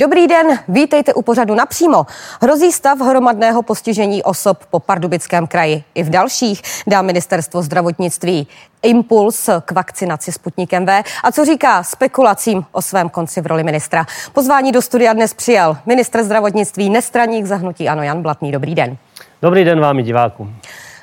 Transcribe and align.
Dobrý 0.00 0.26
den, 0.26 0.46
vítejte 0.68 1.14
u 1.14 1.22
pořadu 1.22 1.54
napřímo. 1.54 2.06
Hrozí 2.42 2.72
stav 2.72 2.98
hromadného 2.98 3.62
postižení 3.62 4.22
osob 4.22 4.58
po 4.70 4.80
Pardubickém 4.80 5.46
kraji. 5.46 5.84
I 5.94 6.02
v 6.02 6.10
dalších 6.10 6.62
dá 6.86 7.02
ministerstvo 7.02 7.62
zdravotnictví 7.62 8.48
impuls 8.82 9.50
k 9.64 9.72
vakcinaci 9.72 10.32
Sputnikem 10.32 10.86
V. 10.86 11.02
A 11.24 11.32
co 11.32 11.44
říká 11.44 11.82
spekulacím 11.82 12.64
o 12.72 12.82
svém 12.82 13.08
konci 13.08 13.40
v 13.40 13.46
roli 13.46 13.64
ministra? 13.64 14.06
Pozvání 14.32 14.72
do 14.72 14.82
studia 14.82 15.12
dnes 15.12 15.34
přijal 15.34 15.76
ministr 15.86 16.22
zdravotnictví, 16.22 16.90
nestraník 16.90 17.46
zahnutí 17.46 17.88
Ano 17.88 18.02
Jan 18.02 18.22
Blatný. 18.22 18.52
Dobrý 18.52 18.74
den. 18.74 18.96
Dobrý 19.42 19.64
den 19.64 19.80
vám 19.80 20.02
divákům. 20.02 20.56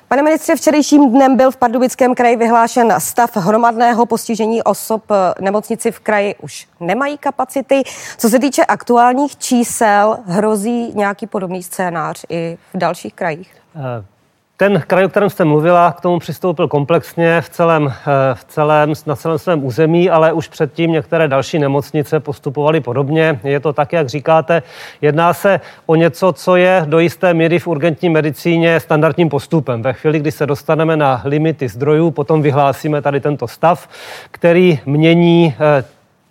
Pane 0.09 0.21
ministře, 0.21 0.55
včerejším 0.55 1.11
dnem 1.11 1.37
byl 1.37 1.51
v 1.51 1.57
Pardubickém 1.57 2.15
kraji 2.15 2.35
vyhlášen 2.35 2.93
stav 2.97 3.37
hromadného 3.37 4.05
postižení 4.05 4.63
osob. 4.63 5.03
Nemocnici 5.41 5.91
v 5.91 5.99
kraji 5.99 6.35
už 6.41 6.67
nemají 6.79 7.17
kapacity. 7.17 7.83
Co 8.17 8.29
se 8.29 8.39
týče 8.39 8.65
aktuálních 8.65 9.37
čísel, 9.37 10.17
hrozí 10.25 10.91
nějaký 10.95 11.27
podobný 11.27 11.63
scénář 11.63 12.25
i 12.29 12.57
v 12.73 12.77
dalších 12.77 13.13
krajích? 13.13 13.55
Uh. 13.75 14.16
Ten 14.59 14.83
kraj, 14.87 15.05
o 15.05 15.09
kterém 15.09 15.29
jste 15.29 15.45
mluvila, 15.45 15.91
k 15.91 16.01
tomu 16.01 16.19
přistoupil 16.19 16.67
komplexně 16.67 17.41
v 17.41 17.49
celém, 17.49 17.87
eh, 17.87 18.35
v 18.35 18.43
celém, 18.43 18.93
na 19.05 19.15
celém 19.15 19.37
svém 19.37 19.65
území, 19.65 20.09
ale 20.09 20.33
už 20.33 20.47
předtím 20.47 20.91
některé 20.91 21.27
další 21.27 21.59
nemocnice 21.59 22.19
postupovaly 22.19 22.81
podobně. 22.81 23.39
Je 23.43 23.59
to 23.59 23.73
tak, 23.73 23.93
jak 23.93 24.09
říkáte. 24.09 24.63
Jedná 25.01 25.33
se 25.33 25.59
o 25.85 25.95
něco, 25.95 26.33
co 26.33 26.55
je 26.55 26.83
do 26.85 26.99
jisté 26.99 27.33
míry 27.33 27.59
v 27.59 27.67
urgentní 27.67 28.09
medicíně 28.09 28.79
standardním 28.79 29.29
postupem. 29.29 29.81
Ve 29.81 29.93
chvíli, 29.93 30.19
kdy 30.19 30.31
se 30.31 30.45
dostaneme 30.45 30.97
na 30.97 31.21
limity 31.25 31.67
zdrojů, 31.67 32.11
potom 32.11 32.41
vyhlásíme 32.41 33.01
tady 33.01 33.19
tento 33.19 33.47
stav, 33.47 33.89
který 34.31 34.79
mění 34.85 35.55
eh, 35.59 35.83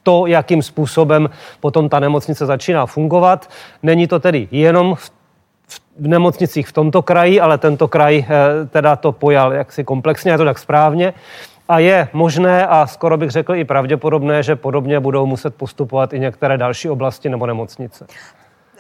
to, 0.02 0.26
jakým 0.26 0.62
způsobem 0.62 1.30
potom 1.60 1.88
ta 1.88 2.00
nemocnice 2.00 2.46
začíná 2.46 2.86
fungovat. 2.86 3.50
Není 3.82 4.06
to 4.06 4.20
tedy 4.20 4.48
jenom 4.50 4.94
v 4.94 5.15
v 5.98 6.08
nemocnicích 6.08 6.68
v 6.68 6.72
tomto 6.72 7.02
kraji, 7.02 7.40
ale 7.40 7.58
tento 7.58 7.88
kraj 7.88 8.18
eh, 8.18 8.26
teda 8.70 8.96
to 8.96 9.12
pojal 9.12 9.52
jaksi 9.52 9.84
komplexně, 9.84 10.32
je 10.32 10.38
to 10.38 10.44
tak 10.44 10.58
správně. 10.58 11.14
A 11.68 11.78
je 11.78 12.08
možné 12.12 12.66
a 12.66 12.86
skoro 12.86 13.16
bych 13.16 13.30
řekl 13.30 13.54
i 13.54 13.64
pravděpodobné, 13.64 14.42
že 14.42 14.56
podobně 14.56 15.00
budou 15.00 15.26
muset 15.26 15.54
postupovat 15.54 16.12
i 16.12 16.20
některé 16.20 16.58
další 16.58 16.90
oblasti 16.90 17.28
nebo 17.28 17.46
nemocnice. 17.46 18.06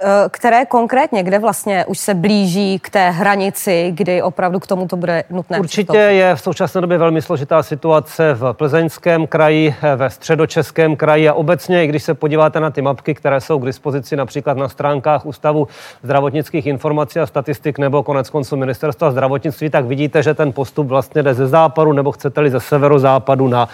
Eh, 0.00 0.28
které 0.30 0.64
konkrétně, 0.66 1.22
kde 1.22 1.38
vlastně 1.38 1.84
už 1.86 1.98
se 1.98 2.14
blíží 2.14 2.78
k 2.78 2.90
té 2.90 3.10
hranici, 3.10 3.92
kdy 3.94 4.22
opravdu 4.22 4.60
k 4.60 4.66
tomu 4.66 4.88
to 4.88 4.96
bude 4.96 5.24
nutné? 5.30 5.60
Určitě 5.60 5.82
přistoupit? 5.82 6.16
je 6.16 6.34
v 6.34 6.40
současné 6.40 6.80
době 6.80 6.98
velmi 6.98 7.22
složitá 7.22 7.62
situace 7.62 8.34
v 8.34 8.52
Plzeňském 8.52 9.26
kraji, 9.26 9.74
eh, 9.82 9.96
ve 9.96 10.10
středočeském 10.10 10.96
kraji 10.96 11.28
a 11.28 11.34
obecně, 11.34 11.84
i 11.84 11.86
když 11.86 12.02
se 12.02 12.14
podíváte 12.14 12.60
na 12.60 12.70
ty 12.70 12.82
mapky, 12.82 13.14
které 13.14 13.40
jsou 13.40 13.58
k 13.58 13.66
dispozici 13.66 14.16
například 14.16 14.56
na 14.56 14.68
stránkách 14.68 15.26
Ústavu 15.26 15.68
zdravotnických 16.02 16.66
informací 16.66 17.20
a 17.20 17.26
statistik 17.26 17.78
nebo 17.78 18.02
konec 18.02 18.30
konců 18.30 18.56
ministerstva 18.56 19.10
zdravotnictví, 19.10 19.70
tak 19.70 19.84
vidíte, 19.84 20.22
že 20.22 20.34
ten 20.34 20.52
postup 20.52 20.86
vlastně 20.86 21.22
jde 21.22 21.34
ze 21.34 21.46
západu 21.46 21.92
nebo 21.92 22.12
chcete-li 22.12 22.50
ze 22.50 22.60
severozápadu 22.60 23.48
na 23.48 23.68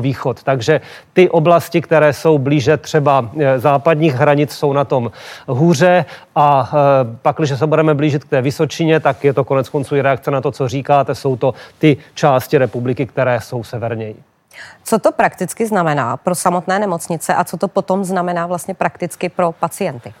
východ. 0.00 0.42
Takže 0.42 0.80
ty 1.12 1.30
oblasti, 1.30 1.80
které 1.80 2.12
jsou 2.12 2.38
blíže 2.38 2.76
třeba 2.76 3.30
eh, 3.40 3.58
západních 3.58 4.14
hranic, 4.14 4.52
jsou 4.52 4.72
na 4.72 4.84
tom 4.84 5.10
hůře 5.58 6.04
a 6.34 6.70
e, 6.72 7.16
pak, 7.22 7.36
když 7.36 7.58
se 7.58 7.66
budeme 7.66 7.94
blížit 7.94 8.24
k 8.24 8.28
té 8.28 8.42
Vysočině, 8.42 9.00
tak 9.00 9.24
je 9.24 9.32
to 9.32 9.44
konec 9.44 9.68
konců 9.68 9.96
i 9.96 10.02
reakce 10.02 10.30
na 10.30 10.40
to, 10.40 10.52
co 10.52 10.68
říkáte, 10.68 11.14
jsou 11.14 11.36
to 11.36 11.54
ty 11.78 11.96
části 12.14 12.58
republiky, 12.58 13.06
které 13.06 13.40
jsou 13.40 13.64
severněji. 13.64 14.16
Co 14.84 14.98
to 14.98 15.12
prakticky 15.12 15.66
znamená 15.66 16.16
pro 16.16 16.34
samotné 16.34 16.78
nemocnice 16.78 17.34
a 17.34 17.44
co 17.44 17.56
to 17.56 17.68
potom 17.68 18.04
znamená 18.04 18.46
vlastně 18.46 18.74
prakticky 18.74 19.28
pro 19.28 19.52
pacienty? 19.52 20.14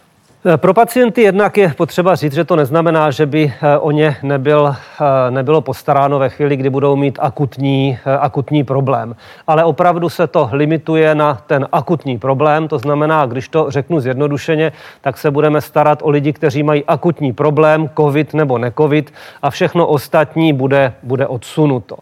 Eh, 0.50 0.56
pro 0.56 0.74
pacienty 0.74 1.22
jednak 1.22 1.56
je 1.56 1.74
potřeba 1.76 2.14
říct, 2.14 2.32
že 2.32 2.44
to 2.44 2.56
neznamená, 2.56 3.10
že 3.10 3.26
by 3.26 3.52
eh, 3.62 3.78
o 3.78 3.90
ně 3.90 4.16
nebyl, 4.22 4.74
eh, 4.76 5.30
nebylo 5.30 5.60
postaráno 5.60 6.18
ve 6.18 6.28
chvíli, 6.28 6.56
kdy 6.56 6.70
budou 6.70 6.96
mít 6.96 7.18
akutní, 7.22 7.98
akutní 8.20 8.64
problém. 8.64 9.16
Ale 9.46 9.64
opravdu 9.64 10.08
se 10.08 10.26
to 10.26 10.48
limituje 10.52 11.14
na 11.14 11.34
ten 11.46 11.68
akutní 11.72 12.18
problém. 12.18 12.68
To 12.68 12.78
znamená, 12.78 13.26
když 13.26 13.48
to 13.48 13.70
řeknu 13.70 14.00
zjednodušeně, 14.00 14.72
tak 15.00 15.18
se 15.18 15.30
budeme 15.30 15.60
starat 15.60 15.98
o 16.02 16.10
lidi, 16.10 16.32
kteří 16.32 16.62
mají 16.62 16.84
akutní 16.84 17.32
problém, 17.32 17.90
covid 17.96 18.34
nebo 18.34 18.58
necovid 18.58 19.12
a 19.42 19.50
všechno 19.50 19.86
ostatní 19.86 20.52
bude, 20.52 20.92
bude 21.02 21.26
odsunuto 21.26 21.96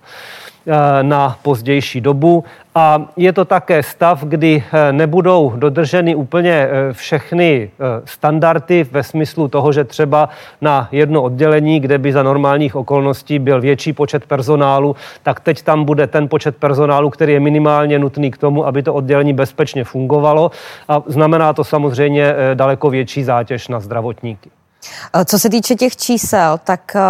na 1.03 1.39
pozdější 1.43 2.01
dobu 2.01 2.45
a 2.79 3.09
je 3.17 3.33
to 3.33 3.45
také 3.45 3.83
stav, 3.83 4.25
kdy 4.25 4.65
eh, 4.73 4.93
nebudou 4.93 5.53
dodrženy 5.57 6.15
úplně 6.15 6.53
eh, 6.53 6.93
všechny 6.93 7.71
eh, 7.71 8.03
standardy 8.05 8.85
ve 8.91 9.03
smyslu 9.03 9.49
toho, 9.49 9.73
že 9.73 9.85
třeba 9.85 10.29
na 10.61 10.89
jedno 10.93 11.23
oddělení, 11.23 11.81
kde 11.81 11.99
by 11.99 12.13
za 12.13 12.23
normálních 12.23 12.77
okolností 12.77 13.39
byl 13.39 13.61
větší 13.61 13.93
počet 13.93 14.27
personálu, 14.27 14.97
tak 15.23 15.41
teď 15.41 15.63
tam 15.63 15.85
bude 15.85 16.07
ten 16.07 16.29
počet 16.29 16.57
personálu, 16.57 17.11
který 17.11 17.33
je 17.33 17.41
minimálně 17.41 17.99
nutný 17.99 18.31
k 18.31 18.39
tomu, 18.39 18.67
aby 18.67 18.83
to 18.83 18.95
oddělení 18.95 19.33
bezpečně 19.33 19.85
fungovalo. 19.85 20.51
A 20.89 21.03
znamená 21.07 21.53
to 21.53 21.65
samozřejmě 21.65 22.35
daleko 22.55 22.91
větší 22.91 23.25
zátěž 23.25 23.69
na 23.69 23.81
zdravotníky. 23.81 24.51
Eh, 25.15 25.25
co 25.25 25.39
se 25.39 25.51
týče 25.51 25.75
těch 25.75 25.97
čísel, 25.97 26.61
tak 26.65 26.97
eh, 26.97 27.01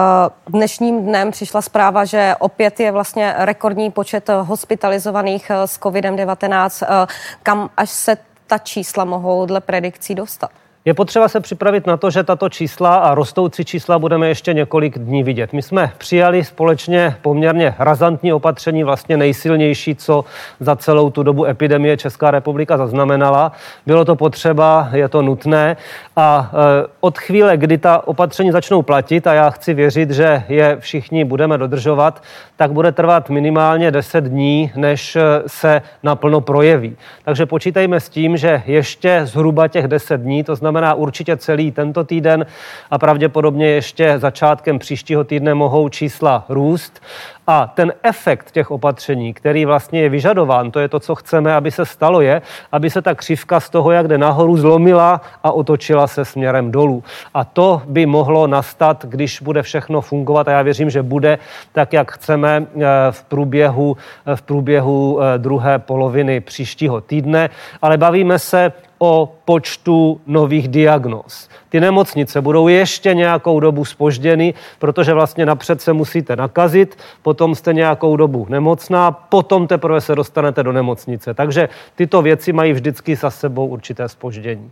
dnešním 0.46 1.04
dnem 1.04 1.30
přišla 1.30 1.62
zpráva, 1.62 2.04
že 2.04 2.34
opět 2.38 2.80
je 2.80 2.92
vlastně 2.92 3.34
rekordní 3.38 3.90
počet 3.90 4.28
hospitalizovaných 4.28 5.50
eh, 5.50 5.66
s 5.66 5.80
COVID-19. 5.80 7.06
Kam 7.42 7.70
až 7.76 7.90
se 7.90 8.16
ta 8.46 8.58
čísla 8.58 9.04
mohou 9.04 9.46
dle 9.46 9.60
predikcí 9.60 10.14
dostat? 10.14 10.50
Je 10.86 10.94
potřeba 10.94 11.28
se 11.28 11.40
připravit 11.40 11.86
na 11.86 11.96
to, 11.96 12.10
že 12.10 12.22
tato 12.22 12.48
čísla 12.48 12.96
a 12.96 13.14
rostoucí 13.14 13.64
čísla 13.64 13.98
budeme 13.98 14.28
ještě 14.28 14.54
několik 14.54 14.98
dní 14.98 15.22
vidět. 15.22 15.52
My 15.52 15.62
jsme 15.62 15.92
přijali 15.98 16.44
společně 16.44 17.16
poměrně 17.22 17.74
razantní 17.78 18.32
opatření, 18.32 18.84
vlastně 18.84 19.16
nejsilnější, 19.16 19.94
co 19.94 20.24
za 20.60 20.76
celou 20.76 21.10
tu 21.10 21.22
dobu 21.22 21.44
epidemie 21.44 21.96
Česká 21.96 22.30
republika 22.30 22.76
zaznamenala. 22.76 23.52
Bylo 23.86 24.04
to 24.04 24.16
potřeba, 24.16 24.88
je 24.92 25.08
to 25.08 25.22
nutné 25.22 25.76
a 26.16 26.50
e, 26.52 26.86
od 27.00 27.18
chvíle, 27.18 27.56
kdy 27.56 27.78
ta 27.78 28.08
opatření 28.08 28.52
začnou 28.52 28.82
platit, 28.82 29.26
a 29.26 29.34
já 29.34 29.50
chci 29.50 29.74
věřit, 29.74 30.10
že 30.10 30.42
je 30.48 30.76
všichni 30.80 31.24
budeme 31.24 31.58
dodržovat, 31.58 32.22
tak 32.56 32.72
bude 32.72 32.92
trvat 32.92 33.30
minimálně 33.30 33.90
10 33.90 34.24
dní, 34.24 34.72
než 34.76 35.16
e, 35.16 35.20
se 35.46 35.82
naplno 36.02 36.40
projeví. 36.40 36.96
Takže 37.24 37.46
počítejme 37.46 38.00
s 38.00 38.08
tím, 38.08 38.36
že 38.36 38.62
ještě 38.66 39.20
zhruba 39.24 39.68
těch 39.68 39.88
10 39.88 40.20
dní, 40.20 40.44
to 40.44 40.56
znamená 40.56 40.75
znamená 40.76 40.94
určitě 40.94 41.36
celý 41.36 41.72
tento 41.72 42.04
týden 42.04 42.46
a 42.90 42.98
pravděpodobně 42.98 43.66
ještě 43.68 44.18
začátkem 44.18 44.78
příštího 44.78 45.24
týdne 45.24 45.54
mohou 45.54 45.88
čísla 45.88 46.44
růst. 46.48 47.02
A 47.46 47.66
ten 47.66 47.92
efekt 48.02 48.50
těch 48.50 48.70
opatření, 48.70 49.34
který 49.34 49.64
vlastně 49.64 50.02
je 50.02 50.08
vyžadován, 50.08 50.70
to 50.70 50.80
je 50.80 50.88
to, 50.88 51.00
co 51.00 51.14
chceme, 51.14 51.54
aby 51.54 51.70
se 51.70 51.86
stalo, 51.86 52.20
je, 52.20 52.42
aby 52.72 52.90
se 52.90 53.02
ta 53.02 53.14
křivka 53.14 53.60
z 53.60 53.70
toho, 53.70 53.90
jak 53.90 54.08
jde 54.08 54.18
nahoru, 54.18 54.56
zlomila 54.56 55.20
a 55.42 55.52
otočila 55.52 56.06
se 56.06 56.24
směrem 56.24 56.70
dolů. 56.70 57.04
A 57.34 57.44
to 57.44 57.82
by 57.86 58.06
mohlo 58.06 58.46
nastat, 58.46 59.04
když 59.08 59.40
bude 59.40 59.62
všechno 59.62 60.00
fungovat, 60.00 60.48
a 60.48 60.50
já 60.50 60.62
věřím, 60.62 60.90
že 60.90 61.02
bude 61.02 61.38
tak, 61.72 61.92
jak 61.92 62.12
chceme 62.12 62.66
eh, 62.66 62.84
v 63.10 63.24
průběhu, 63.24 63.96
v 64.34 64.42
průběhu 64.42 65.20
eh, 65.22 65.38
druhé 65.38 65.78
poloviny 65.78 66.40
příštího 66.40 67.00
týdne. 67.00 67.50
Ale 67.82 67.98
bavíme 67.98 68.38
se 68.38 68.72
o 68.98 69.32
počtu 69.44 70.20
nových 70.26 70.68
diagnóz. 70.68 71.48
Ty 71.68 71.80
nemocnice 71.80 72.40
budou 72.40 72.68
ještě 72.68 73.14
nějakou 73.14 73.60
dobu 73.60 73.84
spožděny, 73.84 74.54
protože 74.78 75.14
vlastně 75.14 75.46
napřed 75.46 75.80
se 75.80 75.92
musíte 75.92 76.36
nakazit, 76.36 76.98
potom 77.22 77.54
jste 77.54 77.72
nějakou 77.72 78.16
dobu 78.16 78.46
nemocná, 78.48 79.10
potom 79.10 79.66
teprve 79.66 80.00
se 80.00 80.14
dostanete 80.14 80.62
do 80.62 80.72
nemocnice. 80.72 81.34
Takže 81.34 81.68
tyto 81.94 82.22
věci 82.22 82.52
mají 82.52 82.72
vždycky 82.72 83.16
za 83.16 83.30
sebou 83.30 83.66
určité 83.66 84.08
spoždění. 84.08 84.70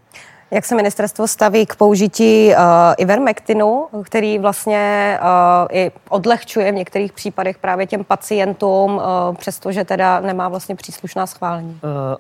Jak 0.50 0.64
se 0.64 0.74
ministerstvo 0.74 1.28
staví 1.28 1.66
k 1.66 1.76
použití 1.76 2.48
uh, 2.48 2.54
Ivermectinu, 2.98 3.86
který 4.02 4.38
vlastně 4.38 5.18
uh, 5.20 5.26
i 5.70 5.90
odlehčuje 6.08 6.72
v 6.72 6.74
některých 6.74 7.12
případech 7.12 7.58
právě 7.58 7.86
těm 7.86 8.04
pacientům, 8.04 8.96
uh, 8.96 9.02
přestože 9.36 9.84
teda 9.84 10.20
nemá 10.20 10.48
vlastně 10.48 10.74
příslušná 10.76 11.26
schválení? 11.26 11.80
Uh, 11.84 12.16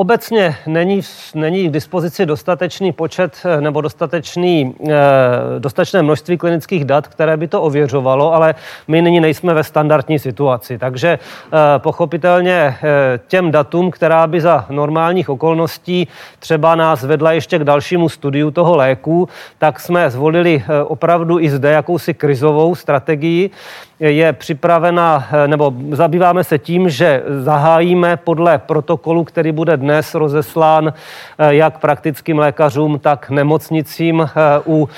Obecně 0.00 0.56
není, 0.66 1.00
není 1.34 1.68
k 1.68 1.72
dispozici 1.72 2.26
dostatečný 2.26 2.92
počet 2.92 3.36
eh, 3.44 3.60
nebo 3.60 3.80
dostatečný, 3.80 4.74
eh, 4.88 4.94
dostatečné 5.58 6.02
množství 6.02 6.38
klinických 6.38 6.84
dat, 6.84 7.08
které 7.08 7.36
by 7.36 7.48
to 7.48 7.62
ověřovalo, 7.62 8.34
ale 8.34 8.54
my 8.88 9.02
nyní 9.02 9.20
nejsme 9.20 9.54
ve 9.54 9.64
standardní 9.64 10.18
situaci. 10.18 10.78
Takže 10.78 11.08
eh, 11.18 11.58
pochopitelně 11.78 12.76
těm 13.26 13.50
datům, 13.50 13.90
která 13.90 14.26
by 14.26 14.40
za 14.40 14.66
normálních 14.70 15.28
okolností 15.28 16.08
třeba 16.38 16.74
nás 16.74 17.02
vedla 17.02 17.32
ještě 17.32 17.58
k 17.58 17.64
dalšímu 17.64 18.08
studiu 18.08 18.50
toho 18.50 18.76
léku, 18.76 19.28
tak 19.58 19.80
jsme 19.80 20.10
zvolili 20.10 20.64
opravdu 20.84 21.40
i 21.40 21.50
zde 21.50 21.70
jakousi 21.70 22.14
krizovou 22.14 22.74
strategii. 22.74 23.50
Je 24.00 24.32
připravena, 24.32 25.28
nebo 25.46 25.72
zabýváme 25.90 26.44
se 26.44 26.58
tím, 26.58 26.90
že 26.90 27.22
zahájíme 27.38 28.16
podle 28.16 28.58
protokolu, 28.58 29.24
který 29.24 29.52
bude 29.52 29.76
dnes 29.76 30.14
rozeslán 30.14 30.92
jak 31.48 31.78
praktickým 31.78 32.38
lékařům, 32.38 32.98
tak 32.98 33.30
nemocnicím 33.30 34.30
u 34.66 34.88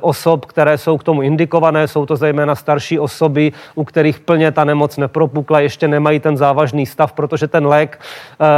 osob, 0.00 0.46
které 0.46 0.78
jsou 0.78 0.98
k 0.98 1.04
tomu 1.04 1.22
indikované. 1.22 1.88
Jsou 1.88 2.06
to 2.06 2.16
zejména 2.16 2.54
starší 2.54 2.98
osoby, 2.98 3.52
u 3.74 3.84
kterých 3.84 4.20
plně 4.20 4.52
ta 4.52 4.64
nemoc 4.64 4.96
nepropukla, 4.96 5.60
ještě 5.60 5.88
nemají 5.88 6.20
ten 6.20 6.36
závažný 6.36 6.86
stav, 6.86 7.12
protože 7.12 7.48
ten 7.48 7.66
lék 7.66 8.00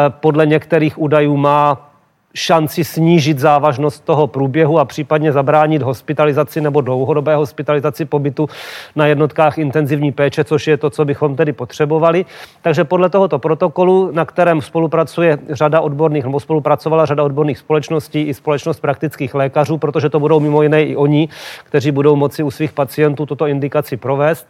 podle 0.09 0.47
některých 0.47 0.99
údajů 0.99 1.37
má 1.37 1.91
šanci 2.35 2.85
snížit 2.85 3.39
závažnost 3.39 4.05
toho 4.05 4.27
průběhu 4.27 4.79
a 4.79 4.85
případně 4.85 5.33
zabránit 5.33 5.83
hospitalizaci 5.83 6.61
nebo 6.61 6.81
dlouhodobé 6.81 7.37
hospitalizaci 7.37 8.05
pobytu 8.05 8.49
na 8.97 9.07
jednotkách 9.07 9.59
intenzivní 9.59 10.13
péče, 10.13 10.45
což 10.45 10.67
je 10.67 10.77
to, 10.77 10.91
co 10.91 11.05
bychom 11.05 11.37
tedy 11.37 11.53
potřebovali. 11.53 12.25
Takže 12.63 12.85
podle 12.85 13.11
tohoto 13.11 13.39
protokolu, 13.39 14.11
na 14.13 14.25
kterém 14.25 14.63
spolupracuje 14.63 15.39
řada 15.51 15.81
odborných, 15.81 16.25
nebo 16.25 16.41
spolupracovala 16.41 17.07
řada 17.07 17.23
odborných 17.23 17.59
společností 17.59 18.23
i 18.23 18.35
společnost 18.35 18.81
praktických 18.81 19.35
lékařů, 19.35 19.79
protože 19.79 20.09
to 20.09 20.21
budou 20.21 20.41
mimo 20.41 20.63
jiné 20.63 20.85
i 20.85 20.97
oni, 20.97 21.29
kteří 21.65 21.91
budou 21.91 22.17
moci 22.17 22.43
u 22.43 22.51
svých 22.51 22.73
pacientů 22.73 23.27
tuto 23.27 23.47
indikaci 23.47 23.97
provést, 23.97 24.47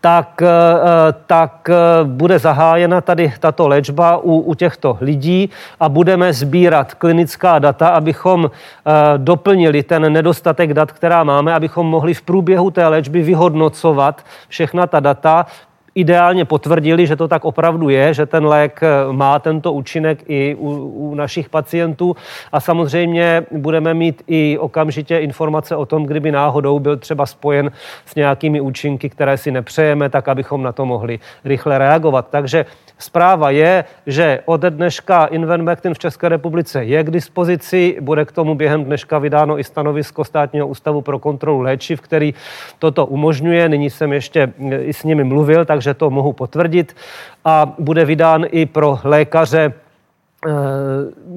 tak, 0.00 0.42
eh, 0.42 1.12
tak 1.26 1.68
eh, 1.70 1.74
bude 2.04 2.38
zahájena 2.38 3.00
tady 3.00 3.32
tato 3.40 3.68
léčba 3.68 4.16
u, 4.16 4.40
u 4.40 4.54
těchto 4.54 4.98
lidí 5.00 5.50
a 5.80 5.88
budeme 5.88 6.32
sbírat 6.32 6.94
klinická 6.94 7.58
data, 7.58 7.88
abychom 7.88 8.50
eh, 8.50 8.90
doplnili 9.16 9.82
ten 9.82 10.12
nedostatek 10.12 10.74
dat, 10.74 10.92
která 10.92 11.24
máme, 11.24 11.54
abychom 11.54 11.86
mohli 11.86 12.14
v 12.14 12.22
průběhu 12.22 12.70
té 12.70 12.86
léčby 12.86 13.22
vyhodnocovat 13.22 14.24
všechna 14.48 14.86
ta 14.86 15.00
data, 15.00 15.46
ideálně 15.94 16.44
potvrdili, 16.44 17.06
že 17.06 17.16
to 17.16 17.28
tak 17.28 17.44
opravdu 17.44 17.88
je, 17.88 18.14
že 18.14 18.26
ten 18.26 18.46
lék 18.46 18.80
eh, 18.82 19.12
má 19.12 19.38
tento 19.38 19.72
účinek 19.72 20.18
i 20.28 20.54
u, 20.58 20.70
u 21.10 21.14
našich 21.14 21.48
pacientů 21.48 22.16
a 22.52 22.60
samozřejmě 22.60 23.46
budeme 23.50 23.94
mít 23.94 24.22
i 24.26 24.58
okamžitě 24.58 25.18
informace 25.18 25.76
o 25.76 25.86
tom, 25.86 26.04
kdyby 26.06 26.32
náhodou 26.32 26.78
byl 26.78 26.96
třeba 26.96 27.26
spojen 27.26 27.70
s 28.06 28.14
nějakými 28.14 28.60
účinky, 28.60 29.08
které 29.08 29.36
si 29.36 29.50
nepřejeme, 29.50 30.08
tak 30.08 30.28
abychom 30.28 30.62
na 30.62 30.72
to 30.72 30.86
mohli 30.86 31.18
rychle 31.44 31.78
reagovat. 31.78 32.26
Takže 32.30 32.66
Zpráva 33.00 33.50
je, 33.50 33.84
že 34.06 34.40
od 34.44 34.60
dneška 34.60 35.26
Invenmectin 35.26 35.94
v 35.94 35.98
České 35.98 36.28
republice 36.28 36.84
je 36.84 37.04
k 37.04 37.10
dispozici. 37.10 37.96
Bude 38.00 38.24
k 38.24 38.32
tomu 38.32 38.54
během 38.54 38.84
dneška 38.84 39.18
vydáno 39.18 39.58
i 39.58 39.64
stanovisko 39.64 40.24
Státního 40.24 40.66
ústavu 40.66 41.00
pro 41.00 41.18
kontrolu 41.18 41.60
léčiv, 41.60 42.00
který 42.00 42.34
toto 42.78 43.06
umožňuje. 43.06 43.68
Nyní 43.68 43.90
jsem 43.90 44.12
ještě 44.12 44.52
i 44.80 44.92
s 44.92 45.04
nimi 45.04 45.24
mluvil, 45.24 45.64
takže 45.64 45.94
to 45.94 46.10
mohu 46.10 46.32
potvrdit. 46.32 46.96
A 47.44 47.74
bude 47.78 48.04
vydán 48.04 48.44
i 48.50 48.66
pro 48.66 48.98
lékaře 49.04 49.72
Eh, 49.72 49.89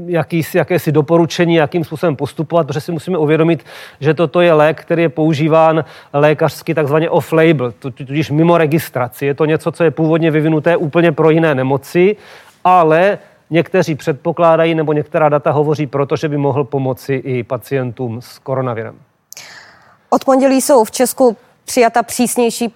jakýsi, 0.05 0.57
jakési 0.57 0.91
doporučení, 0.91 1.55
jakým 1.55 1.83
způsobem 1.83 2.15
postupovat, 2.15 2.67
protože 2.67 2.81
si 2.81 2.91
musíme 2.91 3.17
uvědomit, 3.17 3.65
že 3.99 4.13
toto 4.13 4.41
je 4.41 4.53
lék, 4.53 4.81
který 4.81 5.01
je 5.01 5.09
používán 5.09 5.85
lékařsky 6.13 6.73
takzvaně 6.73 7.09
off-label, 7.09 7.73
tudíž 7.79 8.31
mimo 8.31 8.57
registraci. 8.57 9.25
Je 9.25 9.33
to 9.33 9.45
něco, 9.45 9.71
co 9.71 9.83
je 9.83 9.91
původně 9.91 10.31
vyvinuté 10.31 10.77
úplně 10.77 11.11
pro 11.11 11.29
jiné 11.29 11.55
nemoci, 11.55 12.15
ale 12.63 13.19
někteří 13.49 13.95
předpokládají 13.95 14.75
nebo 14.75 14.93
některá 14.93 15.29
data 15.29 15.51
hovoří 15.51 15.87
proto, 15.87 16.15
že 16.15 16.29
by 16.29 16.37
mohl 16.37 16.63
pomoci 16.63 17.13
i 17.13 17.43
pacientům 17.43 18.21
s 18.21 18.39
koronavirem. 18.39 18.95
Od 20.09 20.25
pondělí 20.25 20.61
jsou 20.61 20.83
v 20.83 20.91
Česku 20.91 21.37
přijata 21.65 22.03
přísnější 22.03 22.71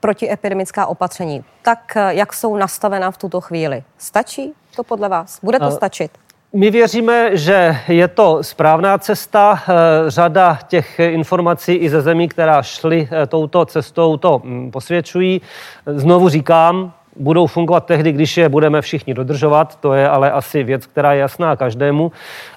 protiepidemická 0.00 0.86
opatření. 0.86 1.44
Tak 1.62 1.96
jak 2.08 2.32
jsou 2.32 2.56
nastavena 2.56 3.10
v 3.10 3.18
tuto 3.18 3.40
chvíli? 3.40 3.82
Stačí? 3.98 4.52
To 4.74 4.84
podle 4.84 5.08
vás? 5.08 5.38
Bude 5.42 5.58
to 5.58 5.70
stačit? 5.70 6.10
My 6.56 6.70
věříme, 6.70 7.36
že 7.36 7.76
je 7.88 8.08
to 8.08 8.42
správná 8.42 8.98
cesta. 8.98 9.62
Eh, 9.62 9.74
řada 10.10 10.58
těch 10.68 10.98
informací 10.98 11.72
i 11.72 11.90
ze 11.90 12.02
zemí, 12.02 12.28
která 12.28 12.62
šly 12.62 13.08
eh, 13.10 13.26
touto 13.26 13.64
cestou, 13.66 14.16
to 14.16 14.40
mm, 14.44 14.70
posvědčují. 14.70 15.40
Znovu 15.86 16.28
říkám, 16.28 16.92
budou 17.16 17.46
fungovat 17.46 17.86
tehdy, 17.86 18.12
když 18.12 18.36
je 18.36 18.48
budeme 18.48 18.82
všichni 18.82 19.14
dodržovat. 19.14 19.76
To 19.80 19.94
je 19.94 20.08
ale 20.08 20.30
asi 20.30 20.62
věc, 20.62 20.86
která 20.86 21.12
je 21.12 21.20
jasná 21.20 21.56
každému 21.56 22.12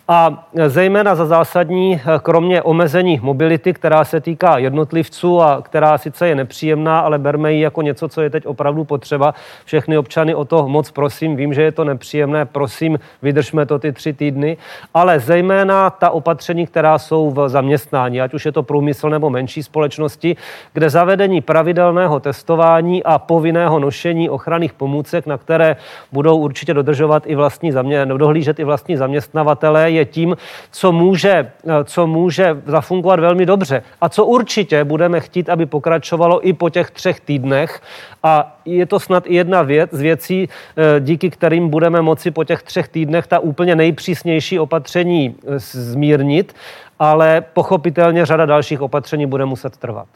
a 0.07 0.47
zejména 0.67 1.15
za 1.15 1.25
zásadní, 1.25 2.01
kromě 2.23 2.61
omezení 2.61 3.19
mobility, 3.23 3.73
která 3.73 4.03
se 4.03 4.21
týká 4.21 4.57
jednotlivců 4.57 5.41
a 5.41 5.61
která 5.61 5.97
sice 5.97 6.27
je 6.27 6.35
nepříjemná, 6.35 6.99
ale 6.99 7.19
berme 7.19 7.53
ji 7.53 7.61
jako 7.61 7.81
něco, 7.81 8.07
co 8.07 8.21
je 8.21 8.29
teď 8.29 8.45
opravdu 8.45 8.83
potřeba. 8.83 9.33
Všechny 9.65 9.97
občany 9.97 10.35
o 10.35 10.45
to 10.45 10.67
moc 10.67 10.91
prosím, 10.91 11.35
vím, 11.35 11.53
že 11.53 11.61
je 11.61 11.71
to 11.71 11.83
nepříjemné, 11.83 12.45
prosím, 12.45 12.99
vydržme 13.21 13.65
to 13.65 13.79
ty 13.79 13.91
tři 13.91 14.13
týdny, 14.13 14.57
ale 14.93 15.19
zejména 15.19 15.89
ta 15.89 16.09
opatření, 16.09 16.67
která 16.67 16.99
jsou 16.99 17.31
v 17.31 17.49
zaměstnání, 17.49 18.21
ať 18.21 18.33
už 18.33 18.45
je 18.45 18.51
to 18.51 18.63
průmysl 18.63 19.09
nebo 19.09 19.29
menší 19.29 19.63
společnosti, 19.63 20.35
kde 20.73 20.89
zavedení 20.89 21.41
pravidelného 21.41 22.19
testování 22.19 23.03
a 23.03 23.19
povinného 23.19 23.79
nošení 23.79 24.29
ochranných 24.47 24.73
pomůcek, 24.73 25.27
na 25.27 25.37
které 25.37 25.75
budou 26.11 26.37
určitě 26.37 26.73
dodržovat 26.73 27.23
i 27.25 27.35
vlastní 27.35 27.71
zamě, 27.71 28.05
dohlížet 28.05 28.59
i 28.59 28.63
vlastní 28.63 28.97
zaměstnavatele, 28.97 29.91
je 29.91 30.05
tím, 30.05 30.37
co 30.71 30.91
může, 30.91 31.51
eh, 31.67 31.83
co 31.83 32.07
může 32.07 32.61
zafungovat 32.65 33.19
velmi 33.19 33.45
dobře 33.45 33.83
a 34.01 34.09
co 34.09 34.25
určitě 34.25 34.83
budeme 34.83 35.19
chtít, 35.19 35.49
aby 35.49 35.65
pokračovalo 35.65 36.47
i 36.47 36.53
po 36.53 36.69
těch 36.69 36.91
třech 36.91 37.19
týdnech. 37.19 37.81
A 38.23 38.57
je 38.65 38.85
to 38.85 38.99
snad 38.99 39.23
i 39.27 39.35
jedna 39.35 39.61
věc 39.61 39.89
z 39.91 40.01
věcí, 40.01 40.47
eh, 40.47 40.99
díky 40.99 41.29
kterým 41.29 41.69
budeme 41.69 42.01
moci 42.01 42.31
po 42.31 42.43
těch 42.43 42.63
třech 42.63 42.87
týdnech 42.87 43.27
ta 43.27 43.39
úplně 43.39 43.75
nejpřísnější 43.75 44.59
opatření 44.59 45.35
eh, 45.35 45.59
zmírnit, 45.59 46.55
ale 46.99 47.43
pochopitelně 47.53 48.25
řada 48.25 48.45
dalších 48.45 48.81
opatření 48.81 49.25
bude 49.27 49.45
muset 49.45 49.77
trvat. 49.77 50.07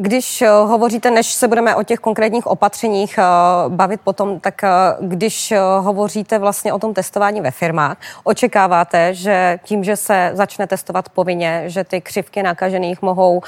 Když 0.00 0.42
eh, 0.42 0.48
hovoříte, 0.48 1.10
než 1.10 1.26
se 1.26 1.48
budeme 1.48 1.76
o 1.76 1.82
těch 1.82 1.98
konkrétních 1.98 2.46
opatřeních 2.46 3.18
eh, 3.18 3.22
bavit 3.68 4.00
potom, 4.00 4.40
tak 4.40 4.64
eh, 4.64 4.68
když 5.00 5.54
hovoříte 5.80 6.38
vlastně 6.38 6.72
o 6.72 6.78
tom 6.78 6.94
testování 6.94 7.40
ve 7.40 7.50
firmách, 7.50 7.96
očekáváte, 8.24 9.14
že 9.14 9.58
tím, 9.62 9.84
že 9.84 9.96
se 9.96 10.30
začne 10.34 10.66
testovat 10.66 11.08
povinně, 11.08 11.62
že 11.66 11.84
ty 11.84 12.00
křivky 12.00 12.42
nakažených 12.42 13.02
mohou 13.02 13.42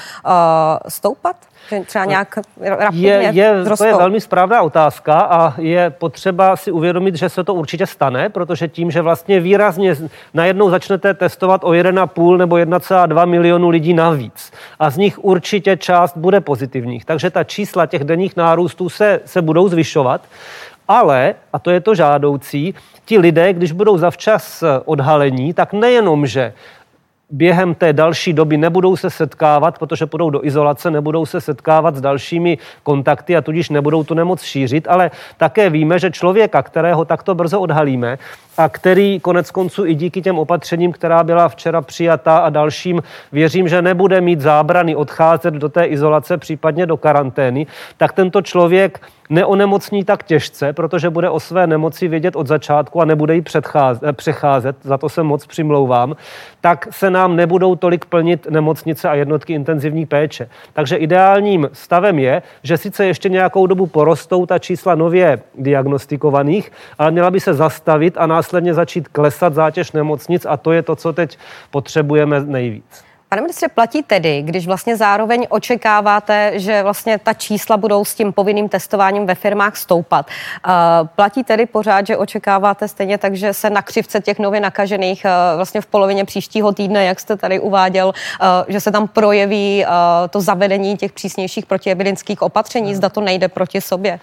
stoupat? 0.87 1.35
Že 1.69 1.79
třeba 1.79 2.05
nějak 2.05 2.39
rapidně 2.61 3.11
je, 3.11 3.31
je, 3.33 3.65
To 3.77 3.85
je 3.85 3.95
velmi 3.95 4.21
správná 4.21 4.61
otázka 4.61 5.19
a 5.19 5.53
je 5.61 5.89
potřeba 5.89 6.55
si 6.55 6.71
uvědomit, 6.71 7.15
že 7.15 7.29
se 7.29 7.43
to 7.43 7.53
určitě 7.53 7.87
stane, 7.87 8.29
protože 8.29 8.67
tím, 8.67 8.91
že 8.91 9.01
vlastně 9.01 9.39
výrazně 9.39 9.95
najednou 10.33 10.69
začnete 10.69 11.13
testovat 11.13 11.63
o 11.63 11.69
1,5 11.69 12.37
nebo 12.37 12.55
1,2 12.55 13.27
milionu 13.27 13.69
lidí 13.69 13.93
navíc 13.93 14.51
a 14.79 14.89
z 14.89 14.97
nich 14.97 15.23
určitě 15.23 15.77
část 15.77 16.17
bude 16.17 16.41
pozitivních. 16.41 17.05
Takže 17.05 17.29
ta 17.29 17.43
čísla 17.43 17.85
těch 17.85 18.03
denních 18.03 18.35
nárůstů 18.35 18.89
se, 18.89 19.19
se 19.25 19.41
budou 19.41 19.69
zvyšovat. 19.69 20.21
Ale, 20.87 21.35
a 21.53 21.59
to 21.59 21.71
je 21.71 21.79
to 21.79 21.95
žádoucí, 21.95 22.75
ti 23.05 23.19
lidé, 23.19 23.53
když 23.53 23.71
budou 23.71 23.97
zavčas 23.97 24.63
odhalení, 24.85 25.53
tak 25.53 25.73
nejenom, 25.73 26.27
že 26.27 26.53
během 27.31 27.75
té 27.75 27.93
další 27.93 28.33
doby 28.33 28.57
nebudou 28.57 28.95
se 28.95 29.09
setkávat, 29.09 29.79
protože 29.79 30.05
půjdou 30.05 30.29
do 30.29 30.45
izolace, 30.45 30.91
nebudou 30.91 31.25
se 31.25 31.41
setkávat 31.41 31.95
s 31.95 32.01
dalšími 32.01 32.57
kontakty 32.83 33.37
a 33.37 33.41
tudíž 33.41 33.69
nebudou 33.69 34.03
tu 34.03 34.13
nemoc 34.13 34.43
šířit, 34.43 34.87
ale 34.89 35.11
také 35.37 35.69
víme, 35.69 35.99
že 35.99 36.11
člověka, 36.11 36.63
kterého 36.63 37.05
takto 37.05 37.35
brzo 37.35 37.59
odhalíme 37.59 38.17
a 38.57 38.69
který 38.69 39.19
konec 39.19 39.51
konců 39.51 39.85
i 39.85 39.95
díky 39.95 40.21
těm 40.21 40.39
opatřením, 40.39 40.91
která 40.91 41.23
byla 41.23 41.49
včera 41.49 41.81
přijata 41.81 42.37
a 42.37 42.49
dalším, 42.49 43.03
věřím, 43.31 43.67
že 43.67 43.81
nebude 43.81 44.21
mít 44.21 44.41
zábrany 44.41 44.95
odcházet 44.95 45.53
do 45.53 45.69
té 45.69 45.85
izolace, 45.85 46.37
případně 46.37 46.85
do 46.85 46.97
karantény, 46.97 47.67
tak 47.97 48.13
tento 48.13 48.41
člověk 48.41 48.99
neonemocní 49.29 50.03
tak 50.03 50.23
těžce, 50.23 50.73
protože 50.73 51.09
bude 51.09 51.29
o 51.29 51.39
své 51.39 51.67
nemoci 51.67 52.07
vědět 52.07 52.35
od 52.35 52.47
začátku 52.47 53.01
a 53.01 53.05
nebude 53.05 53.35
ji 53.35 53.43
přecházet, 54.11 54.75
za 54.83 54.97
to 54.97 55.09
se 55.09 55.23
moc 55.23 55.45
přimlouvám, 55.45 56.15
tak 56.61 56.87
se 56.91 57.09
nám 57.21 57.35
nebudou 57.35 57.75
tolik 57.75 58.05
plnit 58.05 58.47
nemocnice 58.49 59.09
a 59.09 59.15
jednotky 59.15 59.53
intenzivní 59.53 60.05
péče. 60.05 60.49
Takže 60.73 60.95
ideálním 60.95 61.69
stavem 61.73 62.19
je, 62.19 62.41
že 62.63 62.77
sice 62.77 63.05
ještě 63.05 63.29
nějakou 63.29 63.67
dobu 63.67 63.87
porostou 63.87 64.45
ta 64.45 64.59
čísla 64.59 64.95
nově 64.95 65.41
diagnostikovaných, 65.55 66.71
ale 66.97 67.11
měla 67.11 67.31
by 67.31 67.39
se 67.39 67.53
zastavit 67.53 68.13
a 68.17 68.27
následně 68.27 68.73
začít 68.73 69.07
klesat 69.07 69.53
zátěž 69.53 69.91
nemocnic 69.91 70.45
a 70.49 70.57
to 70.57 70.71
je 70.71 70.81
to, 70.81 70.95
co 70.95 71.13
teď 71.13 71.37
potřebujeme 71.71 72.39
nejvíc. 72.39 73.10
Pane 73.33 73.41
ministře, 73.41 73.67
platí 73.67 74.03
tedy, 74.03 74.41
když 74.41 74.67
vlastně 74.67 74.97
zároveň 74.97 75.47
očekáváte, 75.49 76.51
že 76.55 76.83
vlastně 76.83 77.17
ta 77.17 77.33
čísla 77.33 77.77
budou 77.77 78.05
s 78.05 78.15
tím 78.15 78.33
povinným 78.33 78.69
testováním 78.69 79.25
ve 79.25 79.35
firmách 79.35 79.77
stoupat. 79.77 80.25
Uh, 80.25 81.07
platí 81.15 81.43
tedy 81.43 81.65
pořád, 81.65 82.07
že 82.07 82.17
očekáváte 82.17 82.87
stejně 82.87 83.17
tak, 83.17 83.35
že 83.35 83.53
se 83.53 83.69
na 83.69 83.81
křivce 83.81 84.19
těch 84.19 84.39
nově 84.39 84.59
nakažených 84.59 85.25
uh, 85.25 85.55
vlastně 85.55 85.81
v 85.81 85.85
polovině 85.85 86.25
příštího 86.25 86.71
týdne, 86.71 87.05
jak 87.05 87.19
jste 87.19 87.37
tady 87.37 87.59
uváděl, 87.59 88.07
uh, 88.07 88.13
že 88.67 88.79
se 88.79 88.91
tam 88.91 89.07
projeví 89.07 89.85
to 90.29 90.41
zavedení 90.41 90.97
těch 90.97 91.11
přísnějších 91.11 91.65
protievidinských 91.65 92.41
opatření, 92.41 92.95
zda 92.95 93.09
to 93.09 93.21
nejde 93.21 93.47
proti 93.47 93.81
sobě? 93.81 94.19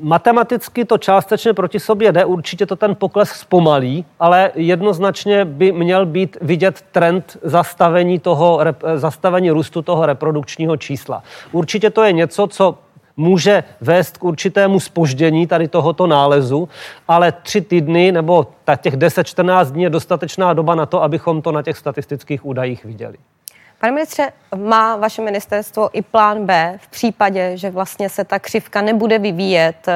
Matematicky 0.00 0.84
to 0.84 0.98
částečně 0.98 1.54
proti 1.54 1.80
sobě 1.80 2.12
jde, 2.12 2.24
určitě 2.24 2.66
to 2.66 2.76
ten 2.76 2.94
pokles 2.94 3.28
zpomalí, 3.28 4.04
ale 4.20 4.50
jednoznačně 4.54 5.44
by 5.44 5.72
měl 5.72 6.06
být 6.06 6.36
vidět 6.40 6.84
trend 6.92 7.36
zastavení 7.42 8.18
toho 8.18 8.41
toho 8.42 8.60
zastavení 8.96 9.50
růstu 9.50 9.82
toho 9.82 10.06
reprodukčního 10.06 10.76
čísla. 10.76 11.22
Určitě 11.52 11.90
to 11.90 12.02
je 12.02 12.12
něco, 12.12 12.46
co 12.46 12.78
může 13.16 13.64
vést 13.80 14.18
k 14.18 14.24
určitému 14.24 14.80
spoždění 14.80 15.46
tady 15.46 15.68
tohoto 15.68 16.06
nálezu, 16.06 16.68
ale 17.08 17.32
tři 17.32 17.60
týdny 17.60 18.12
nebo 18.12 18.46
těch 18.80 18.96
10-14 18.96 19.70
dní 19.70 19.82
je 19.82 19.90
dostatečná 19.90 20.52
doba 20.52 20.74
na 20.74 20.86
to, 20.86 21.02
abychom 21.02 21.42
to 21.42 21.52
na 21.52 21.62
těch 21.62 21.78
statistických 21.78 22.46
údajích 22.46 22.84
viděli. 22.84 23.16
Pane 23.82 23.92
ministře, 23.92 24.32
má 24.56 24.96
vaše 24.96 25.22
ministerstvo 25.22 25.90
i 25.92 26.02
plán 26.02 26.46
B 26.46 26.78
v 26.82 26.88
případě, 26.88 27.56
že 27.56 27.70
vlastně 27.70 28.08
se 28.08 28.24
ta 28.24 28.38
křivka 28.38 28.82
nebude 28.82 29.18
vyvíjet 29.18 29.76
uh, 29.88 29.94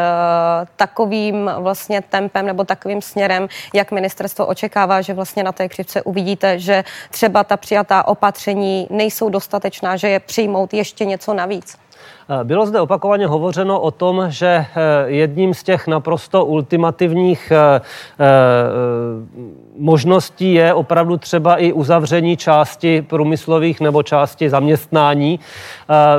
takovým 0.76 1.50
vlastně 1.58 2.02
tempem 2.02 2.46
nebo 2.46 2.64
takovým 2.64 3.02
směrem, 3.02 3.48
jak 3.74 3.92
ministerstvo 3.92 4.46
očekává, 4.46 5.00
že 5.00 5.14
vlastně 5.14 5.42
na 5.42 5.52
té 5.52 5.68
křivce 5.68 6.02
uvidíte, 6.02 6.58
že 6.58 6.84
třeba 7.10 7.44
ta 7.44 7.56
přijatá 7.56 8.08
opatření 8.08 8.86
nejsou 8.90 9.28
dostatečná, 9.28 9.96
že 9.96 10.08
je 10.08 10.20
přijmout 10.20 10.74
ještě 10.74 11.04
něco 11.04 11.34
navíc? 11.34 11.78
Eh, 12.28 12.44
bylo 12.44 12.66
zde 12.66 12.80
opakovaně 12.80 13.26
hovořeno 13.26 13.80
o 13.80 13.90
tom, 13.90 14.25
že 14.28 14.46
eh, 14.46 14.66
jedním 15.06 15.54
z 15.54 15.62
těch 15.62 15.86
naprosto 15.86 16.44
ultimativních 16.44 17.52
eh, 17.52 17.80
možností 19.78 20.54
je 20.54 20.75
opravdu 20.75 21.16
třeba 21.16 21.56
i 21.56 21.72
uzavření 21.72 22.36
části 22.36 23.02
průmyslových 23.02 23.80
nebo 23.80 24.02
části 24.02 24.50
zaměstnání. 24.50 25.40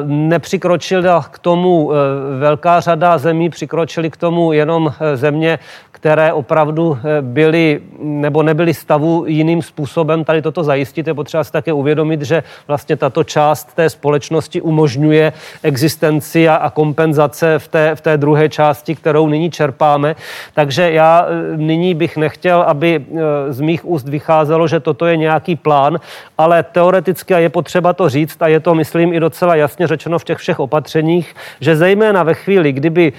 Nepřikročila 0.06 1.24
k 1.32 1.40
tomu 1.40 1.92
velká 2.40 2.80
řada 2.80 3.18
zemí, 3.18 3.50
přikročili 3.50 4.10
k 4.10 4.18
tomu 4.18 4.54
jenom 4.54 4.94
země, 5.16 5.60
které 5.92 6.34
opravdu 6.34 6.98
byly 7.22 7.82
nebo 8.00 8.44
nebyly 8.44 8.74
stavu 8.74 9.24
jiným 9.28 9.62
způsobem 9.62 10.24
tady 10.24 10.42
toto 10.42 10.64
zajistit. 10.64 11.08
Je 11.08 11.14
potřeba 11.14 11.44
si 11.44 11.52
také 11.52 11.74
uvědomit, 11.74 12.22
že 12.22 12.44
vlastně 12.68 12.96
tato 12.96 13.24
část 13.24 13.74
té 13.76 13.90
společnosti 13.90 14.62
umožňuje 14.62 15.34
existenci 15.78 16.50
a, 16.50 16.56
a 16.56 16.70
kompenzace 16.70 17.60
v 17.60 17.68
té, 17.68 17.96
v 17.96 18.02
té 18.02 18.18
druhé 18.18 18.50
části, 18.50 18.96
kterou 18.96 19.28
nyní 19.30 19.52
čerpáme. 19.52 20.16
Takže 20.54 20.92
já 20.92 21.26
e, 21.30 21.58
nyní 21.58 21.94
bych 21.94 22.18
nechtěl, 22.18 22.62
aby 22.62 22.98
e, 22.98 23.54
z 23.54 23.60
mých 23.62 23.86
úst 23.86 24.10
vycházelo, 24.10 24.68
že 24.68 24.80
toto 24.80 25.06
je 25.06 25.18
nějaký 25.18 25.56
plán, 25.56 26.00
ale 26.38 26.64
teoreticky 26.64 27.34
je 27.34 27.50
potřeba 27.50 27.94
to 27.94 28.10
říct 28.10 28.42
a 28.42 28.48
je 28.48 28.60
to, 28.60 28.74
myslím, 28.76 29.14
i 29.14 29.20
docela 29.20 29.56
jasně 29.56 29.88
řečeno 29.88 30.20
v 30.20 30.24
těch 30.24 30.38
všech 30.38 30.60
opatřeních, 30.60 31.36
že 31.62 31.76
zejména 31.76 32.24
ve 32.24 32.34
chvíli, 32.34 32.74
kdyby 32.74 33.14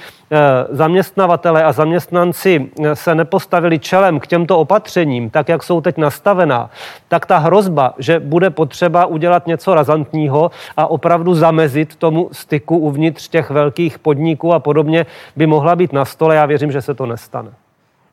zaměstnavatele 0.70 1.64
a 1.64 1.73
zaměstnanci 1.73 2.70
eh, 2.85 2.97
se 2.97 3.14
nepostavili 3.14 3.78
čelem 3.78 4.20
k 4.20 4.26
těmto 4.26 4.58
opatřením, 4.58 5.30
tak 5.30 5.49
jak 5.49 5.62
jsou 5.62 5.80
teď 5.80 5.97
nastavená, 5.97 6.70
tak 7.08 7.26
ta 7.26 7.38
hrozba, 7.38 7.94
že 7.99 8.20
bude 8.20 8.50
potřeba 8.50 9.06
udělat 9.06 9.47
něco 9.47 9.75
razantního 9.75 10.50
a 10.76 10.87
opravdu 10.87 11.35
zamezit 11.35 11.97
tomu 11.97 12.28
styku 12.32 12.78
uvnitř 12.78 13.28
těch 13.28 13.50
velkých 13.50 13.99
podniků 13.99 14.52
a 14.52 14.58
podobně, 14.58 15.06
by 15.37 15.47
mohla 15.47 15.76
být 15.76 15.92
na 15.92 16.04
stole. 16.04 16.37
Já 16.37 16.47
věřím, 16.47 16.73
že 16.73 16.82
se 16.82 16.94
to 16.94 17.06
nestane. 17.06 17.50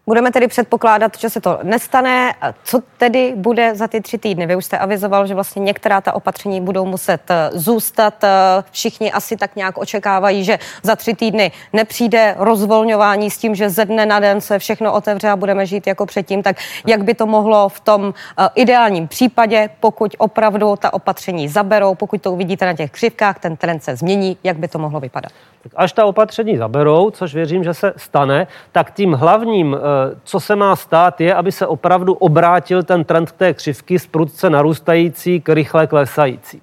Budeme 0.08 0.32
tedy 0.32 0.48
předpokládat, 0.48 1.18
že 1.20 1.30
se 1.30 1.42
to 1.42 1.60
nestane. 1.64 2.34
Co 2.64 2.82
tedy 2.98 3.34
bude 3.36 3.76
za 3.76 3.88
ty 3.88 4.02
tři 4.02 4.18
týdny? 4.18 4.46
Vy 4.46 4.56
už 4.56 4.66
jste 4.66 4.78
avizoval, 4.78 5.28
že 5.28 5.34
vlastně 5.34 5.60
některá 5.60 6.02
ta 6.02 6.14
opatření 6.14 6.62
budou 6.62 6.86
muset 6.86 7.22
eh, 7.32 7.50
zůstat. 7.54 8.24
Eh, 8.24 8.30
všichni 8.72 9.12
asi 9.12 9.38
tak 9.38 9.56
nějak 9.56 9.78
očekávají, 9.78 10.44
že 10.44 10.60
za 10.84 10.96
tři 10.96 11.14
týdny 11.14 11.52
nepřijde 11.74 12.36
rozvolňování 12.38 13.32
s 13.32 13.38
tím, 13.38 13.56
že 13.56 13.70
ze 13.70 13.86
dne 13.86 14.06
na 14.06 14.20
den 14.20 14.42
se 14.42 14.60
všechno 14.60 14.94
otevře 14.94 15.30
a 15.30 15.36
budeme 15.36 15.66
žít 15.66 15.88
jako 15.88 16.06
předtím. 16.06 16.44
Tak 16.44 16.58
jak 16.88 17.04
by 17.04 17.14
to 17.14 17.26
mohlo 17.26 17.70
v 17.70 17.80
tom 17.80 18.14
eh, 18.40 18.50
ideálním 18.56 19.08
případě, 19.08 19.70
pokud 19.80 20.16
opravdu 20.18 20.76
ta 20.76 20.94
opatření 20.94 21.50
zaberou, 21.50 21.96
pokud 21.96 22.22
to 22.22 22.32
uvidíte 22.32 22.66
na 22.66 22.74
těch 22.74 22.92
křivkách, 22.92 23.40
ten 23.40 23.58
trend 23.58 23.84
se 23.84 23.96
změní, 23.96 24.38
jak 24.44 24.58
by 24.58 24.68
to 24.68 24.80
mohlo 24.80 25.00
vypadat? 25.00 25.32
Tak 25.66 25.74
až 25.76 25.94
ta 25.94 26.06
opatření 26.06 26.58
zaberou, 26.58 27.12
což 27.12 27.36
věřím, 27.36 27.64
že 27.64 27.74
se 27.74 27.94
stane, 27.98 28.48
tak 28.72 28.92
tím 28.92 29.14
hlavním, 29.14 29.76
eh, 29.76 29.80
co 30.24 30.40
se 30.40 30.56
má 30.56 30.76
stát, 30.76 31.22
je, 31.22 31.34
aby 31.34 31.52
se 31.52 31.68
opravdu 31.68 32.14
obrátil 32.14 32.84
ten 32.84 33.04
trend 33.04 33.32
té 33.32 33.54
křivky 33.54 34.00
z 34.00 34.08
prudce 34.08 34.50
narůstající 34.50 35.42
k 35.42 35.50
rychle 35.50 35.88
klesající. 35.88 36.62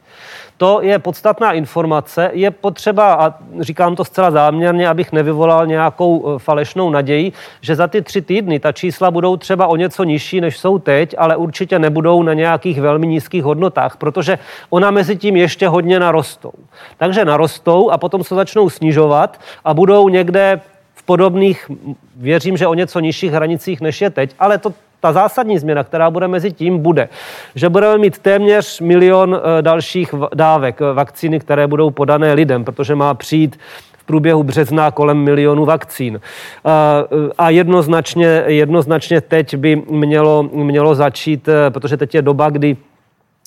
To 0.63 0.83
je 0.83 0.99
podstatná 0.99 1.53
informace. 1.53 2.31
Je 2.33 2.51
potřeba, 2.51 3.15
a 3.15 3.35
říkám 3.61 3.97
to 3.97 4.05
zcela 4.05 4.31
záměrně, 4.31 4.89
abych 4.89 5.13
nevyvolal 5.13 5.67
nějakou 5.67 6.37
e, 6.37 6.39
falešnou 6.39 6.91
naději, 6.91 7.33
že 7.61 7.77
za 7.77 7.87
ty 7.87 8.03
tři 8.03 8.23
týdny 8.23 8.61
ta 8.61 8.73
čísla 8.73 9.11
budou 9.11 9.37
třeba 9.37 9.67
o 9.67 9.77
něco 9.77 10.05
nižší, 10.05 10.41
než 10.41 10.59
jsou 10.59 10.79
teď, 10.79 11.15
ale 11.19 11.37
určitě 11.37 11.79
nebudou 11.79 12.23
na 12.23 12.35
nějakých 12.35 12.81
velmi 12.81 13.07
nízkých 13.07 13.45
hodnotách, 13.45 13.97
protože 13.97 14.39
ona 14.71 14.91
mezi 14.91 15.17
tím 15.17 15.37
ještě 15.37 15.69
hodně 15.69 16.01
narostou. 16.01 16.53
Takže 16.99 17.25
narostou 17.25 17.91
a 17.91 17.99
potom 17.99 18.25
se 18.25 18.35
začnou 18.35 18.71
snižovat 18.71 19.41
a 19.65 19.75
budou 19.75 20.09
někde 20.09 20.61
v 20.95 21.03
podobných, 21.03 21.71
věřím, 22.17 22.57
že 22.57 22.67
o 22.67 22.75
něco 22.75 23.01
nižších 23.01 23.33
hranicích, 23.33 23.81
než 23.81 24.01
je 24.01 24.11
teď, 24.11 24.35
ale 24.39 24.59
to 24.59 24.73
ta 25.03 25.13
zásadní 25.13 25.59
změna, 25.59 25.85
která 25.85 26.11
bude 26.11 26.29
mezi 26.29 26.53
tím, 26.53 26.79
bude, 26.79 27.09
že 27.55 27.69
budeme 27.69 27.99
mít 27.99 28.19
téměř 28.19 28.81
milion 28.81 29.41
eh, 29.59 29.63
dalších 29.63 30.15
dávek 30.35 30.81
eh, 30.81 30.93
vakcíny, 30.93 31.41
které 31.41 31.67
budou 31.67 31.91
podané 31.91 32.33
lidem, 32.33 32.65
protože 32.65 32.95
má 32.95 33.15
přijít 33.15 33.59
v 33.99 34.05
průběhu 34.05 34.43
března 34.43 34.91
kolem 34.91 35.19
milionu 35.19 35.65
vakcín. 35.65 36.21
Eh, 36.21 36.71
a 37.39 37.51
jednoznačně, 37.51 38.45
jednoznačně 38.47 39.21
teď 39.21 39.57
by 39.57 39.83
mělo, 39.91 40.43
mělo 40.53 40.95
začít, 40.95 41.49
protože 41.69 41.97
teď 41.97 42.15
je 42.15 42.23
doba, 42.23 42.51
kdy 42.51 42.77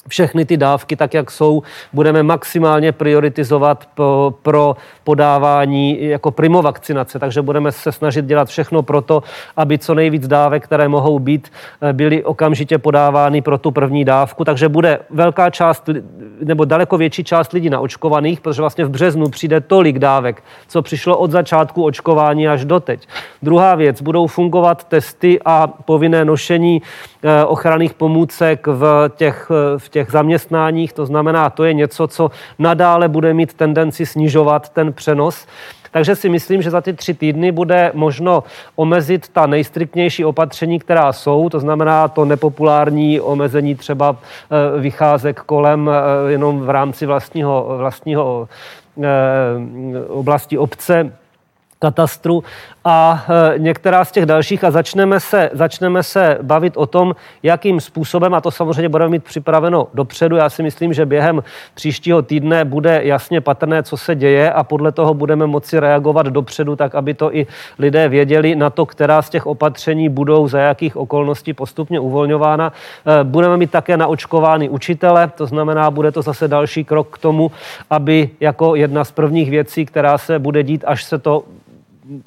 všechny 0.08 0.46
ty 0.46 0.58
dávky, 0.58 0.96
tak 0.96 1.14
jak 1.14 1.32
jsou, 1.32 1.64
budeme 1.94 2.24
maximálně 2.24 2.92
prioritizovat 2.92 3.86
pro, 3.96 4.34
pro 4.42 4.76
podávání 5.04 6.04
jako 6.04 6.32
primovakcinace. 6.32 7.20
Takže 7.20 7.42
budeme 7.42 7.72
se 7.72 7.92
snažit 7.92 8.26
dělat 8.26 8.48
všechno 8.48 8.82
pro 8.82 9.02
to, 9.02 9.24
aby 9.58 9.78
co 9.78 9.94
nejvíc 9.94 10.28
dávek, 10.28 10.64
které 10.64 10.88
mohou 10.88 11.20
být, 11.20 11.52
eh, 11.82 11.94
byly 11.94 12.24
okamžitě 12.24 12.78
podávány 12.78 13.42
pro 13.42 13.58
tu 13.58 13.72
první 13.72 14.06
dávku. 14.06 14.44
Takže 14.44 14.70
bude 14.70 15.00
velká 15.10 15.50
část 15.50 15.90
nebo 16.44 16.66
daleko 16.66 16.98
větší 16.98 17.24
část 17.24 17.54
lidí 17.54 17.70
naočkovaných, 17.70 18.42
protože 18.42 18.62
vlastně 18.62 18.86
v 18.86 18.90
březnu 18.90 19.30
přijde 19.30 19.62
tolik 19.62 20.00
dávek, 20.00 20.44
co 20.68 20.82
přišlo 20.82 21.18
od 21.18 21.32
začátku 21.32 21.84
očkování 21.84 22.48
až 22.48 22.66
doteď. 22.66 23.08
Druhá 23.42 23.76
věc, 23.76 24.02
budou 24.02 24.28
fungovat 24.28 24.84
testy 24.84 25.40
a 25.46 25.68
povinné 25.68 26.26
nošení 26.26 26.82
ochranných 27.48 27.94
pomůcek 27.94 28.67
v 28.67 29.10
těch, 29.15 29.51
eh, 29.51 29.79
v 29.79 29.89
těch 29.89 30.12
zaměstnáních. 30.12 30.94
To 30.94 31.05
znamená, 31.05 31.50
to 31.50 31.63
je 31.63 31.74
něco, 31.74 32.08
co 32.08 32.32
nadále 32.60 33.08
bude 33.08 33.34
mít 33.34 33.53
tendenci 33.53 34.05
snižovat 34.05 34.70
ten 34.70 34.94
přenos. 34.94 35.48
Takže 35.91 36.15
si 36.15 36.29
myslím, 36.29 36.62
že 36.62 36.72
za 36.72 36.82
ty 36.82 36.94
tři 36.94 37.13
týdny 37.13 37.51
bude 37.51 37.91
možno 37.94 38.44
omezit 38.75 39.27
ta 39.27 39.48
nejstriktnější 39.48 40.25
opatření, 40.25 40.79
která 40.79 41.13
jsou, 41.13 41.50
to 41.50 41.60
znamená 41.60 42.08
to 42.08 42.25
nepopulární 42.25 43.22
omezení 43.22 43.75
třeba 43.75 44.15
eh, 44.15 44.79
vycházek 44.79 45.39
kolem 45.39 45.89
eh, 45.89 46.32
jenom 46.32 46.62
v 46.62 46.70
rámci 46.70 47.05
vlastního, 47.05 47.75
vlastního 47.77 48.48
eh, 49.03 49.08
oblasti 50.08 50.58
obce 50.58 51.12
katastru 51.79 52.44
a 52.86 53.25
e, 53.55 53.60
některá 53.60 54.05
z 54.05 54.12
těch 54.12 54.25
dalších 54.25 54.63
a 54.63 54.72
začneme 54.72 55.20
se, 55.20 55.50
začneme 55.53 56.03
se 56.03 56.38
bavit 56.41 56.77
o 56.77 56.86
tom, 56.86 57.15
jakým 57.44 57.79
způsobem, 57.79 58.34
a 58.34 58.41
to 58.41 58.51
samozřejmě 58.51 58.89
budeme 58.89 59.10
mít 59.12 59.24
připraveno 59.24 59.88
dopředu. 59.94 60.36
Já 60.36 60.50
si 60.50 60.63
myslím, 60.63 60.94
že 60.94 61.05
během 61.05 61.44
příštího 61.74 62.22
týdne 62.22 62.65
bude 62.65 63.01
jasně 63.03 63.41
patrné, 63.41 63.84
co 63.84 63.98
se 63.98 64.15
děje 64.15 64.51
a 64.51 64.63
podle 64.63 64.91
toho 64.91 65.13
budeme 65.13 65.48
moci 65.48 65.79
reagovat 65.79 66.25
dopředu, 66.25 66.75
tak 66.75 66.96
aby 66.96 67.13
to 67.13 67.36
i 67.36 67.48
lidé 67.79 68.10
věděli 68.10 68.55
na 68.55 68.70
to, 68.70 68.86
která 68.86 69.22
z 69.22 69.29
těch 69.29 69.46
opatření 69.46 70.10
budou 70.10 70.48
za 70.48 70.60
jakých 70.60 70.98
okolností 70.98 71.53
postupně 71.53 72.00
uvolňována. 72.00 72.74
E, 73.22 73.24
budeme 73.24 73.58
mít 73.58 73.72
také 73.72 73.98
naočkovány 73.98 74.70
učitele, 74.70 75.32
to 75.36 75.46
znamená, 75.46 75.91
bude 75.91 76.12
to 76.12 76.22
zase 76.22 76.48
další 76.48 76.84
krok 76.84 77.10
k 77.10 77.17
tomu, 77.17 77.51
aby 77.89 78.29
jako 78.39 78.75
jedna 78.75 79.03
z 79.03 79.12
prvních 79.12 79.50
věcí, 79.50 79.86
která 79.86 80.17
se 80.17 80.39
bude 80.39 80.63
dít, 80.63 80.84
až 80.88 81.03
se 81.03 81.17
to 81.17 81.44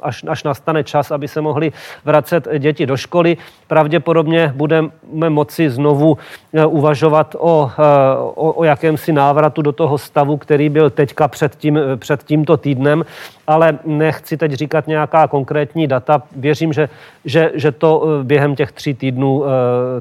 až, 0.02 0.24
až 0.28 0.44
nastane 0.44 0.84
čas, 0.84 1.10
aby 1.10 1.28
se 1.28 1.40
mohli 1.40 1.72
vracet 2.04 2.48
děti 2.58 2.86
do 2.86 2.96
školy. 2.96 3.36
Pravděpodobně 3.66 4.52
budeme 4.56 4.90
moci 5.28 5.70
znovu 5.70 6.18
eh, 6.52 6.66
uvažovat 6.66 7.36
o, 7.38 7.70
eh, 7.78 7.82
o, 8.18 8.52
o 8.52 8.64
jakémsi 8.64 9.12
návratu 9.12 9.62
do 9.62 9.72
toho 9.72 9.98
stavu, 9.98 10.36
který 10.36 10.68
byl 10.68 10.90
teďka 10.90 11.28
před, 11.28 11.56
tím, 11.56 11.78
před 11.96 12.22
tímto 12.22 12.56
týdnem, 12.56 13.04
ale 13.46 13.78
nechci 13.84 14.36
teď 14.36 14.52
říkat 14.52 14.86
nějaká 14.86 15.28
konkrétní 15.28 15.86
data. 15.86 16.22
Věřím, 16.36 16.72
že, 16.72 16.88
že, 17.24 17.50
že 17.54 17.72
to 17.72 18.06
během 18.22 18.56
těch 18.56 18.72
tří 18.72 18.94
týdnů 18.94 19.44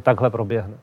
takhle 0.01 0.29
proběhne. 0.29 0.73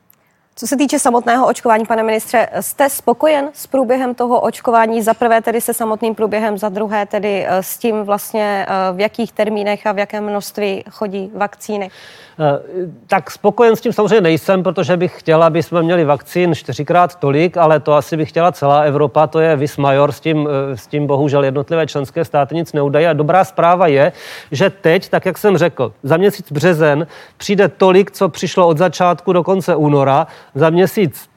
Co 0.57 0.67
se 0.67 0.77
týče 0.77 0.99
samotného 0.99 1.47
očkování, 1.47 1.85
pane 1.85 2.03
ministře, 2.03 2.47
jste 2.59 2.89
spokojen 2.89 3.49
s 3.53 3.67
průběhem 3.67 4.15
toho 4.15 4.39
očkování? 4.39 5.01
Za 5.01 5.13
prvé 5.13 5.41
tedy 5.41 5.61
se 5.61 5.73
samotným 5.73 6.15
průběhem, 6.15 6.57
za 6.57 6.69
druhé 6.69 7.05
tedy 7.05 7.45
eh, 7.47 7.63
s 7.63 7.77
tím 7.77 8.03
vlastně, 8.03 8.65
eh, 8.69 8.93
v 8.93 8.99
jakých 8.99 9.31
termínech 9.31 9.87
a 9.87 9.91
v 9.91 9.97
jakém 9.97 10.23
množství 10.23 10.83
chodí 10.89 11.31
vakcíny? 11.35 11.91
Eh, 12.39 12.59
tak 13.07 13.31
spokojen 13.31 13.75
s 13.75 13.81
tím 13.81 13.93
samozřejmě 13.93 14.21
nejsem, 14.21 14.63
protože 14.63 14.97
bych 14.97 15.19
chtěla, 15.19 15.47
aby 15.47 15.63
jsme 15.63 15.83
měli 15.83 16.05
vakcín 16.05 16.55
čtyřikrát 16.55 17.15
tolik, 17.15 17.57
ale 17.57 17.79
to 17.79 17.93
asi 17.93 18.17
by 18.17 18.25
chtěla 18.25 18.51
celá 18.51 18.81
Evropa, 18.81 19.27
to 19.27 19.39
je 19.39 19.55
vis 19.55 19.77
major, 19.77 20.11
s 20.11 20.19
tím, 20.19 20.49
s 20.75 20.87
tím 20.87 21.07
bohužel 21.07 21.43
jednotlivé 21.43 21.87
členské 21.87 22.25
státy 22.25 22.55
nic 22.55 22.73
neudají. 22.73 23.07
A 23.07 23.13
dobrá 23.13 23.43
zpráva 23.43 23.87
je, 23.87 24.11
že 24.51 24.69
teď, 24.69 25.09
tak 25.09 25.25
jak 25.25 25.37
jsem 25.37 25.57
řekl, 25.57 25.93
za 26.03 26.17
měsíc 26.17 26.51
březen 26.51 27.07
přijde 27.37 27.67
tolik, 27.67 28.11
co 28.11 28.29
přišlo 28.29 28.67
od 28.67 28.77
začátku 28.77 29.33
do 29.33 29.43
konce 29.43 29.75
února, 29.75 30.27
za 30.55 30.69
měsíc 30.69 31.29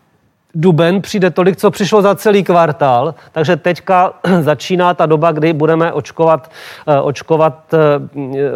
duben 0.54 1.02
přijde 1.02 1.30
tolik, 1.30 1.56
co 1.56 1.70
přišlo 1.70 2.02
za 2.02 2.14
celý 2.14 2.44
kvartál, 2.44 3.14
takže 3.32 3.56
teďka 3.56 4.12
začíná 4.40 4.94
ta 4.94 5.06
doba, 5.06 5.32
kdy 5.32 5.52
budeme 5.52 5.92
očkovat, 5.92 6.50
eh, 6.88 7.00
očkovat 7.00 7.74
eh, 7.74 7.78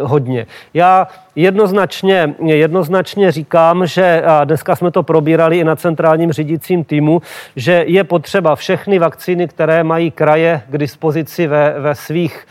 hodně. 0.01 0.45
Já 0.73 1.07
jednoznačně, 1.35 2.35
jednoznačně 2.45 3.31
říkám, 3.31 3.85
že 3.87 4.23
a 4.25 4.43
dneska 4.43 4.75
jsme 4.75 4.91
to 4.91 5.03
probírali 5.03 5.59
i 5.59 5.63
na 5.63 5.75
centrálním 5.75 6.31
řídícím 6.31 6.83
týmu, 6.83 7.21
že 7.55 7.83
je 7.87 8.03
potřeba 8.03 8.55
všechny 8.55 8.99
vakcíny, 8.99 9.47
které 9.47 9.83
mají 9.83 10.11
kraje 10.11 10.61
k 10.69 10.77
dispozici 10.77 11.47
ve, 11.47 11.79
ve 11.79 11.95
svých 11.95 12.45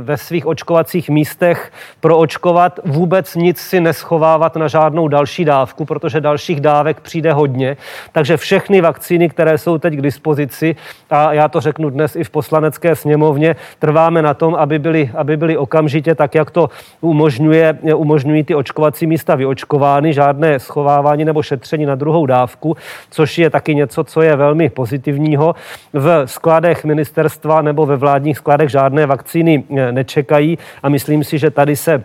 ve 0.00 0.16
svých 0.16 0.46
očkovacích 0.46 1.10
místech 1.10 1.72
proočkovat, 2.00 2.80
vůbec 2.84 3.34
nic 3.34 3.58
si 3.58 3.80
neschovávat 3.80 4.56
na 4.56 4.68
žádnou 4.68 5.08
další 5.08 5.44
dávku, 5.44 5.84
protože 5.84 6.20
dalších 6.20 6.60
dávek 6.60 7.00
přijde 7.00 7.32
hodně. 7.32 7.76
Takže 8.12 8.36
všechny 8.36 8.80
vakcíny, 8.80 9.28
které 9.28 9.58
jsou 9.58 9.78
teď 9.78 9.94
k 9.94 10.02
dispozici, 10.02 10.76
a 11.10 11.32
já 11.32 11.48
to 11.48 11.60
řeknu 11.60 11.90
dnes 11.90 12.16
i 12.16 12.24
v 12.24 12.30
poslanecké 12.30 12.96
sněmovně, 12.96 13.56
trváme 13.78 14.22
na 14.22 14.34
tom, 14.34 14.54
aby 14.54 14.78
byly, 14.78 15.10
aby 15.14 15.36
byly 15.36 15.56
okamžitě, 15.56 16.14
tak 16.14 16.34
jak 16.34 16.50
to 16.50 16.70
umožňuje, 17.00 17.78
umožňují 17.94 18.44
ty 18.44 18.54
očkovací 18.54 19.06
místa 19.06 19.34
vyočkovány, 19.34 20.12
žádné 20.12 20.58
schovávání 20.58 21.24
nebo 21.24 21.42
šetření 21.42 21.86
na 21.86 21.94
druhou 21.94 22.26
dávku, 22.26 22.76
což 23.10 23.38
je 23.38 23.50
taky 23.50 23.74
něco, 23.74 24.04
co 24.04 24.22
je 24.22 24.36
velmi 24.36 24.70
pozitivního. 24.70 25.54
V 25.92 26.22
skladech 26.26 26.84
ministerstva 26.84 27.62
nebo 27.62 27.86
ve 27.86 27.96
vládních 27.96 28.38
skladech 28.38 28.68
žádné 28.68 28.91
žádné 28.92 29.06
vakcíny 29.06 29.64
eh, 29.76 29.92
nečekají. 29.92 30.58
A 30.82 30.88
myslím 30.88 31.24
si, 31.24 31.38
že 31.38 31.50
tady 31.50 31.76
se 31.76 32.04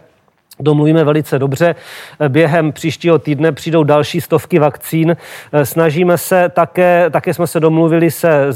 domluvíme 0.60 1.04
velice 1.04 1.40
dobře. 1.40 1.76
Během 2.28 2.72
příštího 2.72 3.20
týdne 3.20 3.52
přijdou 3.52 3.84
další 3.84 4.22
stovky 4.22 4.60
vakcín. 4.60 5.18
Snažíme 5.64 6.18
se 6.18 6.50
také, 6.50 7.10
také 7.10 7.34
jsme 7.34 7.48
se 7.48 7.60
domluvili 7.60 8.12
se 8.12 8.48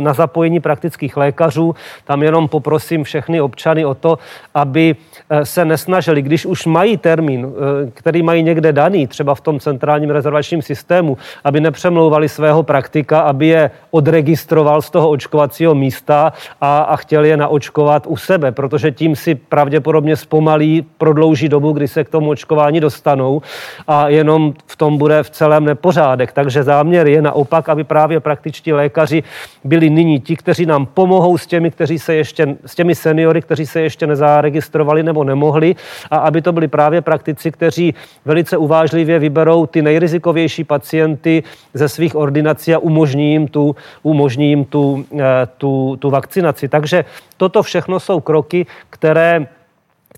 na 0.00 0.12
zapojení 0.12 0.60
praktických 0.60 1.16
lékařů. 1.16 1.74
Tam 2.04 2.22
jenom 2.22 2.48
poprosím 2.48 3.04
všechny 3.04 3.40
občany 3.40 3.84
o 3.84 3.94
to, 3.94 4.18
aby 4.54 4.96
eh, 5.30 5.46
se 5.46 5.64
nesnažili, 5.64 6.22
když 6.22 6.46
už 6.46 6.66
mají 6.66 6.96
termín, 6.96 7.46
eh, 7.46 7.90
který 7.94 8.22
mají 8.22 8.42
někde 8.42 8.72
daný, 8.72 9.06
třeba 9.06 9.34
v 9.34 9.40
tom 9.40 9.60
centrálním 9.60 10.10
rezervačním 10.10 10.62
systému, 10.62 11.18
aby 11.44 11.60
nepřemlouvali 11.60 12.28
svého 12.28 12.62
praktika, 12.62 13.20
aby 13.20 13.46
je 13.46 13.70
odregistroval 13.90 14.82
z 14.82 14.90
toho 14.90 15.10
očkovacího 15.10 15.74
místa 15.74 16.32
a, 16.60 16.78
a 16.78 16.96
chtěl 16.96 17.24
je 17.24 17.36
naočkovat 17.36 18.06
u 18.06 18.16
sebe, 18.16 18.52
protože 18.52 18.90
tím 18.90 19.16
si 19.16 19.34
pravděpodobně 19.34 20.16
zpomalí, 20.16 20.86
prodlouží 20.98 21.41
dlouhší 21.42 21.48
dobu, 21.48 21.72
kdy 21.72 21.88
se 21.88 22.04
k 22.04 22.08
tomu 22.08 22.30
očkování 22.30 22.80
dostanou 22.80 23.42
a 23.86 24.08
jenom 24.08 24.54
v 24.66 24.76
tom 24.76 24.98
bude 24.98 25.22
v 25.22 25.30
celém 25.30 25.64
nepořádek. 25.64 26.32
Takže 26.32 26.62
záměr 26.62 27.06
je 27.06 27.22
naopak, 27.22 27.68
aby 27.68 27.84
právě 27.84 28.20
praktičtí 28.20 28.72
lékaři 28.72 29.22
byli 29.64 29.90
nyní 29.90 30.20
ti, 30.20 30.36
kteří 30.36 30.66
nám 30.66 30.86
pomohou 30.86 31.38
s 31.38 31.46
těmi, 31.46 31.70
kteří 31.70 31.98
se 31.98 32.14
ještě, 32.14 32.56
s 32.66 32.74
těmi 32.74 32.94
seniory, 32.94 33.42
kteří 33.42 33.66
se 33.66 33.80
ještě 33.80 34.06
nezaregistrovali 34.06 35.02
nebo 35.02 35.24
nemohli 35.24 35.76
a 36.10 36.16
aby 36.16 36.42
to 36.42 36.52
byli 36.52 36.68
právě 36.68 37.00
praktici, 37.00 37.50
kteří 37.50 37.94
velice 38.24 38.56
uvážlivě 38.56 39.18
vyberou 39.18 39.66
ty 39.66 39.82
nejrizikovější 39.82 40.64
pacienty 40.64 41.42
ze 41.74 41.88
svých 41.88 42.14
ordinací 42.14 42.74
a 42.74 42.78
umožní 42.78 43.32
jim 43.32 43.48
tu, 43.48 43.76
umožní 44.02 44.48
jim 44.48 44.64
tu, 44.64 45.04
eh, 45.14 45.46
tu, 45.58 45.96
tu 45.98 46.10
vakcinaci. 46.10 46.68
Takže 46.68 47.04
toto 47.36 47.62
všechno 47.62 48.00
jsou 48.00 48.20
kroky, 48.20 48.66
které 48.90 49.46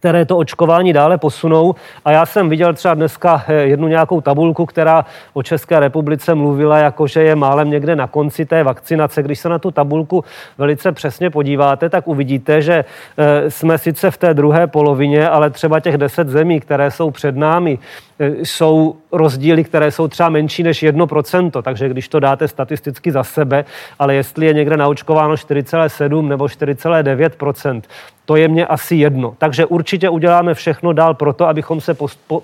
které 0.04 0.24
to 0.24 0.38
očkování 0.38 0.92
dále 0.92 1.18
posunou. 1.18 1.74
A 2.04 2.10
já 2.10 2.26
jsem 2.26 2.48
viděl 2.48 2.74
třeba 2.74 2.94
dneska 2.94 3.44
eh, 3.48 3.54
jednu 3.54 3.88
nějakou 3.88 4.20
tabulku, 4.20 4.66
která 4.66 5.04
o 5.32 5.42
České 5.42 5.80
republice 5.80 6.34
mluvila, 6.34 6.78
jako 6.78 7.06
že 7.06 7.22
je 7.22 7.36
málem 7.36 7.70
někde 7.70 7.96
na 7.96 8.06
konci 8.06 8.44
té 8.44 8.62
vakcinace. 8.62 9.22
Když 9.22 9.38
se 9.38 9.48
na 9.48 9.58
tu 9.58 9.70
tabulku 9.70 10.24
velice 10.58 10.92
přesně 10.92 11.30
podíváte, 11.30 11.88
tak 11.88 12.08
uvidíte, 12.08 12.62
že 12.62 12.84
eh, 12.84 13.50
jsme 13.50 13.78
sice 13.78 14.10
v 14.10 14.16
té 14.16 14.34
druhé 14.34 14.66
polovině, 14.66 15.28
ale 15.28 15.50
třeba 15.50 15.80
těch 15.80 15.98
deset 15.98 16.28
zemí, 16.28 16.60
které 16.60 16.90
jsou 16.90 17.10
před 17.10 17.36
námi, 17.36 17.78
jsou 18.18 18.96
rozdíly, 19.12 19.64
které 19.64 19.90
jsou 19.90 20.08
třeba 20.08 20.28
menší 20.28 20.62
než 20.62 20.82
1%, 20.82 21.62
takže 21.62 21.88
když 21.88 22.08
to 22.08 22.20
dáte 22.20 22.48
statisticky 22.48 23.12
za 23.12 23.24
sebe, 23.24 23.64
ale 23.98 24.14
jestli 24.14 24.46
je 24.46 24.54
někde 24.54 24.76
naočkováno 24.76 25.34
4,7 25.34 26.28
nebo 26.28 26.44
4,9%, 26.44 27.82
to 28.24 28.36
je 28.36 28.48
mně 28.48 28.66
asi 28.66 28.96
jedno. 28.96 29.34
Takže 29.38 29.66
určitě 29.66 30.08
uděláme 30.08 30.54
všechno 30.54 30.92
dál 30.92 31.14
pro 31.14 31.32
to, 31.32 31.46
abychom 31.46 31.80
se 31.80 31.96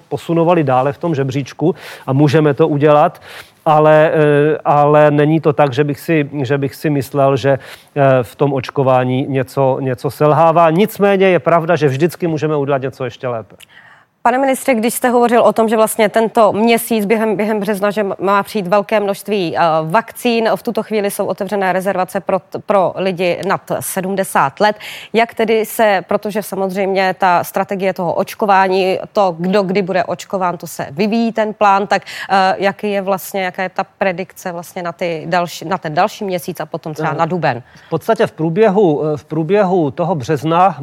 posunovali 0.08 0.64
dále 0.64 0.92
v 0.92 0.98
tom 0.98 1.14
žebříčku 1.14 1.74
a 2.06 2.12
můžeme 2.12 2.54
to 2.54 2.68
udělat 2.68 3.20
ale, 3.64 4.10
eh, 4.14 4.58
ale 4.64 5.10
není 5.10 5.40
to 5.40 5.52
tak, 5.52 5.72
že 5.72 5.84
bych, 5.84 6.00
si, 6.00 6.30
že 6.42 6.58
bych 6.58 6.74
si 6.74 6.90
myslel, 6.90 7.36
že 7.36 7.50
eh, 7.50 8.22
v 8.22 8.34
tom 8.36 8.52
očkování 8.52 9.26
něco, 9.28 9.78
něco 9.80 10.10
selhává. 10.10 10.70
Nicméně 10.70 11.26
je 11.26 11.38
pravda, 11.38 11.76
že 11.76 11.88
vždycky 11.88 12.26
můžeme 12.26 12.56
udělat 12.56 12.82
něco 12.82 13.04
ještě 13.04 13.28
lépe. 13.28 13.56
Pane 14.22 14.38
ministře, 14.38 14.74
když 14.74 14.94
jste 14.94 15.08
hovořil 15.08 15.42
o 15.42 15.52
tom, 15.52 15.68
že 15.68 15.76
vlastně 15.76 16.08
tento 16.08 16.52
měsíc 16.52 17.04
během, 17.04 17.36
během 17.36 17.60
března, 17.60 17.90
že 17.90 18.06
má 18.18 18.42
přijít 18.42 18.66
velké 18.66 19.00
množství 19.00 19.52
uh, 19.52 19.90
vakcín, 19.90 20.48
v 20.56 20.62
tuto 20.62 20.82
chvíli 20.82 21.10
jsou 21.10 21.26
otevřené 21.26 21.72
rezervace 21.72 22.20
pro, 22.20 22.38
pro 22.66 22.92
lidi 22.96 23.40
nad 23.46 23.60
70 23.80 24.60
let. 24.60 24.76
Jak 25.12 25.34
tedy 25.34 25.66
se, 25.66 26.04
protože 26.08 26.42
samozřejmě 26.42 27.14
ta 27.18 27.44
strategie 27.44 27.94
toho 27.94 28.14
očkování, 28.14 28.98
to, 29.12 29.36
kdo 29.38 29.62
kdy 29.62 29.82
bude 29.82 30.04
očkován, 30.04 30.56
to 30.56 30.66
se 30.66 30.86
vyvíjí 30.90 31.32
ten 31.32 31.54
plán, 31.54 31.86
tak 31.86 32.02
uh, 32.02 32.36
jaký 32.56 32.90
je 32.90 33.02
vlastně, 33.02 33.42
jaká 33.42 33.62
je 33.62 33.68
ta 33.68 33.84
predikce 33.84 34.52
vlastně 34.52 34.82
na, 34.82 34.92
ty 34.92 35.22
další, 35.26 35.64
na 35.64 35.78
ten 35.78 35.94
další 35.94 36.24
měsíc 36.24 36.60
a 36.60 36.66
potom 36.66 36.94
třeba 36.94 37.12
na 37.12 37.26
duben? 37.26 37.62
V 37.86 37.90
podstatě 37.90 38.26
v 38.26 38.32
průběhu, 38.32 39.02
v 39.16 39.24
průběhu 39.24 39.90
toho 39.90 40.14
března 40.14 40.76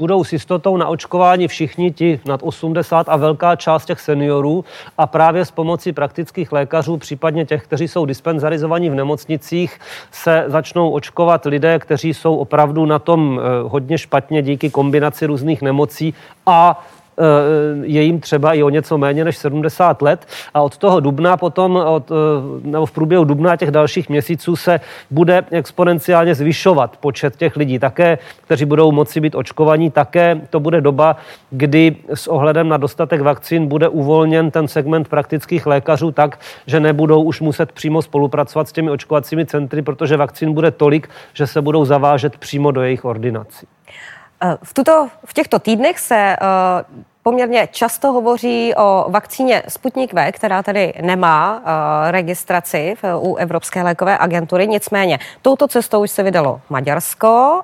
budou 0.00 0.24
s 0.24 0.32
jistotou 0.32 0.76
na 0.76 0.88
očkování 0.88 1.48
všichni 1.48 1.90
ti 1.90 2.20
nad 2.24 2.40
80 2.70 3.08
a 3.08 3.16
velká 3.16 3.56
část 3.56 3.84
těch 3.84 4.00
seniorů 4.00 4.64
a 4.98 5.06
právě 5.06 5.44
s 5.44 5.50
pomocí 5.50 5.92
praktických 5.92 6.52
lékařů, 6.52 6.96
případně 6.96 7.46
těch, 7.46 7.64
kteří 7.64 7.88
jsou 7.88 8.06
dispenzarizovaní 8.06 8.90
v 8.90 8.94
nemocnicích, 8.94 9.80
se 10.10 10.44
začnou 10.46 10.90
očkovat 10.90 11.44
lidé, 11.44 11.78
kteří 11.78 12.14
jsou 12.14 12.36
opravdu 12.36 12.86
na 12.86 12.98
tom 12.98 13.40
eh, 13.40 13.68
hodně 13.68 13.98
špatně 13.98 14.42
díky 14.42 14.70
kombinaci 14.70 15.26
různých 15.26 15.62
nemocí 15.62 16.14
a 16.46 16.84
je 17.82 18.02
jim 18.02 18.20
třeba 18.20 18.54
i 18.54 18.62
o 18.62 18.68
něco 18.70 18.98
méně 18.98 19.24
než 19.24 19.36
70 19.36 20.02
let 20.02 20.26
a 20.54 20.62
od 20.62 20.76
toho 20.76 21.00
dubna 21.00 21.36
potom, 21.36 21.76
od, 21.76 22.10
eh, 22.10 22.14
nebo 22.68 22.86
v 22.86 22.92
průběhu 22.92 23.24
dubna 23.24 23.56
těch 23.56 23.70
dalších 23.70 24.08
měsíců 24.08 24.56
se 24.56 24.80
bude 25.10 25.44
exponenciálně 25.50 26.34
zvyšovat 26.34 26.96
počet 26.96 27.36
těch 27.36 27.56
lidí, 27.56 27.78
také, 27.78 28.18
kteří 28.40 28.64
budou 28.64 28.92
moci 28.92 29.20
být 29.20 29.34
očkovaní, 29.34 29.90
také 29.90 30.40
to 30.50 30.60
bude 30.60 30.80
doba, 30.80 31.16
kdy 31.50 31.96
s 32.14 32.26
ohledem 32.26 32.68
na 32.68 32.76
dostatek 32.76 33.20
vakcín 33.20 33.66
bude 33.66 33.88
uvolněn 33.88 34.50
ten 34.50 34.68
segment 34.68 35.08
praktických 35.08 35.66
lékařů 35.66 36.12
tak, 36.12 36.40
že 36.66 36.80
nebudou 36.80 37.22
už 37.22 37.40
muset 37.40 37.72
přímo 37.72 38.02
spolupracovat 38.02 38.68
s 38.68 38.72
těmi 38.72 38.90
očkovacími 38.90 39.46
centry, 39.46 39.82
protože 39.82 40.16
vakcín 40.16 40.52
bude 40.54 40.70
tolik, 40.70 41.08
že 41.32 41.46
se 41.46 41.62
budou 41.62 41.84
zavážet 41.84 42.36
přímo 42.36 42.70
do 42.70 42.82
jejich 42.82 43.04
ordinací. 43.04 43.66
Eh, 44.44 44.56
v, 44.62 44.74
tuto, 44.74 45.08
v 45.24 45.34
těchto 45.34 45.58
týdnech 45.58 45.98
se 45.98 46.36
uh, 46.40 47.00
poměrně 47.22 47.68
často 47.72 48.12
hovoří 48.12 48.74
o 48.74 49.06
vakcíně 49.08 49.62
Sputnik 49.68 50.12
V, 50.12 50.32
která 50.32 50.62
tedy 50.62 50.94
nemá 51.02 51.58
uh, 51.58 51.64
registraci 52.10 52.96
u 53.20 53.36
Evropské 53.36 53.82
lékové 53.82 54.18
agentury. 54.18 54.68
Nicméně 54.68 55.18
touto 55.42 55.68
cestou 55.68 56.02
už 56.02 56.10
se 56.10 56.22
vydalo 56.22 56.60
Maďarsko, 56.70 57.62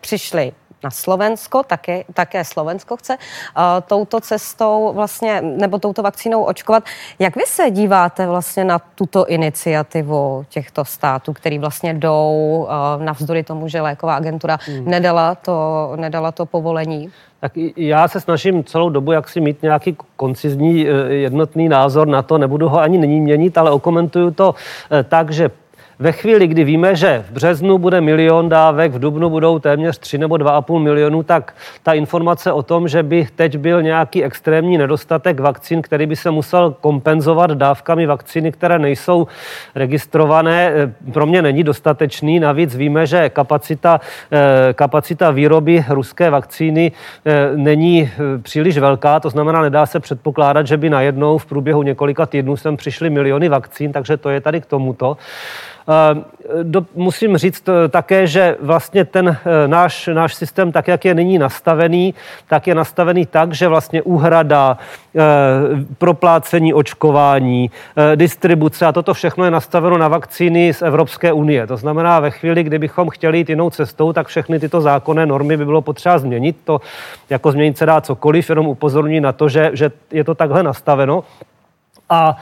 přišly 0.00 0.52
na 0.84 0.90
Slovensko, 0.90 1.62
také, 1.62 2.04
také 2.14 2.44
Slovensko 2.44 2.96
chce 2.96 3.16
uh, 3.16 3.62
touto 3.86 4.20
cestou 4.20 4.92
vlastně, 4.94 5.40
nebo 5.42 5.78
touto 5.78 6.02
vakcínou 6.02 6.42
očkovat. 6.42 6.84
Jak 7.18 7.36
vy 7.36 7.42
se 7.46 7.70
díváte 7.70 8.26
vlastně 8.26 8.64
na 8.64 8.78
tuto 8.78 9.26
iniciativu 9.26 10.46
těchto 10.48 10.84
států, 10.84 11.32
který 11.32 11.58
vlastně 11.58 11.94
jdou 11.94 12.66
uh, 12.96 13.04
navzdory 13.04 13.42
tomu, 13.42 13.68
že 13.68 13.80
léková 13.80 14.14
agentura 14.16 14.58
hmm. 14.66 14.90
nedala, 14.90 15.34
to, 15.34 15.92
nedala 15.96 16.32
to 16.32 16.46
povolení? 16.46 17.12
Tak 17.40 17.52
já 17.76 18.08
se 18.08 18.20
snažím 18.20 18.64
celou 18.64 18.90
dobu 18.90 19.12
jak 19.12 19.28
si 19.28 19.40
mít 19.40 19.62
nějaký 19.62 19.96
koncizní 20.16 20.88
eh, 20.88 21.12
jednotný 21.12 21.68
názor 21.68 22.08
na 22.08 22.22
to, 22.22 22.38
nebudu 22.38 22.68
ho 22.68 22.80
ani 22.80 22.98
nyní 22.98 23.20
měnit, 23.20 23.58
ale 23.58 23.70
okomentuju 23.70 24.30
to 24.30 24.54
tak, 25.08 25.30
že 25.30 25.50
ve 25.98 26.12
chvíli, 26.12 26.46
kdy 26.46 26.64
víme, 26.64 26.96
že 26.96 27.24
v 27.28 27.32
březnu 27.32 27.78
bude 27.78 28.00
milion 28.00 28.48
dávek, 28.48 28.92
v 28.92 28.98
dubnu 28.98 29.30
budou 29.30 29.58
téměř 29.58 29.98
3 29.98 30.18
nebo 30.18 30.34
2,5 30.34 30.78
milionu, 30.78 31.22
tak 31.22 31.54
ta 31.82 31.92
informace 31.92 32.52
o 32.52 32.62
tom, 32.62 32.88
že 32.88 33.02
by 33.02 33.28
teď 33.36 33.56
byl 33.56 33.82
nějaký 33.82 34.24
extrémní 34.24 34.78
nedostatek 34.78 35.40
vakcín, 35.40 35.82
který 35.82 36.06
by 36.06 36.16
se 36.16 36.30
musel 36.30 36.74
kompenzovat 36.80 37.50
dávkami 37.50 38.06
vakcíny, 38.06 38.52
které 38.52 38.78
nejsou 38.78 39.26
registrované, 39.74 40.72
eh, 40.74 40.92
pro 41.12 41.26
mě 41.26 41.42
není 41.42 41.64
dostatečný. 41.64 42.40
Navíc 42.40 42.76
víme, 42.76 43.06
že 43.06 43.28
kapacita, 43.28 44.00
eh, 44.32 44.72
kapacita 44.72 45.30
výroby 45.30 45.84
ruské 45.88 46.30
vakcíny 46.30 46.92
eh, 47.26 47.56
není 47.56 48.10
příliš 48.42 48.78
velká, 48.78 49.20
to 49.20 49.30
znamená, 49.30 49.62
nedá 49.62 49.86
se 49.86 50.00
předpokládat, 50.00 50.66
že 50.66 50.76
by 50.76 50.90
najednou 50.90 51.38
v 51.38 51.46
průběhu 51.46 51.82
několika 51.82 52.26
týdnů 52.26 52.56
sem 52.56 52.76
přišly 52.76 53.10
miliony 53.10 53.48
vakcín, 53.48 53.92
takže 53.92 54.16
to 54.16 54.30
je 54.30 54.40
tady 54.40 54.60
k 54.60 54.66
tomuto. 54.66 55.16
Do, 56.62 56.86
musím 56.94 57.36
říct 57.36 57.68
eh, 57.68 57.88
také, 57.88 58.26
že 58.26 58.56
vlastně 58.60 59.04
ten 59.04 59.28
eh, 59.28 59.68
náš, 59.68 60.08
náš 60.12 60.34
systém, 60.34 60.72
tak 60.72 60.88
jak 60.88 61.04
je 61.04 61.14
nyní 61.14 61.38
nastavený, 61.38 62.14
tak 62.48 62.66
je 62.66 62.74
nastavený 62.74 63.26
tak, 63.26 63.52
že 63.52 63.68
vlastně 63.68 64.02
úhrada, 64.02 64.78
eh, 65.16 65.20
proplácení 65.98 66.74
očkování, 66.74 67.70
distribuce 68.14 68.86
a 68.86 68.92
toto 68.92 69.14
všechno 69.14 69.44
je 69.44 69.50
nastaveno 69.50 69.98
na 69.98 70.08
vakcíny 70.08 70.74
z 70.74 70.82
Evropské 70.82 71.32
unie. 71.32 71.66
To 71.66 71.76
znamená, 71.76 72.20
ve 72.20 72.30
chvíli, 72.30 72.62
kdybychom 72.62 73.10
chtěli 73.10 73.38
jít 73.38 73.48
jinou 73.48 73.70
cestou, 73.70 74.12
tak 74.12 74.26
všechny 74.26 74.60
tyto 74.60 74.80
zákonné 74.80 75.26
normy 75.26 75.56
by 75.56 75.64
bylo 75.64 75.82
potřeba 75.82 76.18
změnit. 76.18 76.56
To 76.64 76.80
jako 77.30 77.52
změnit 77.52 77.78
se 77.78 77.86
dá 77.86 78.00
cokoliv, 78.00 78.48
jenom 78.48 78.66
upozorní 78.66 79.20
na 79.20 79.32
to, 79.32 79.48
že, 79.48 79.70
že 79.72 79.90
je 80.10 80.24
to 80.24 80.34
takhle 80.34 80.62
nastaveno. 80.62 81.24
A 82.10 82.36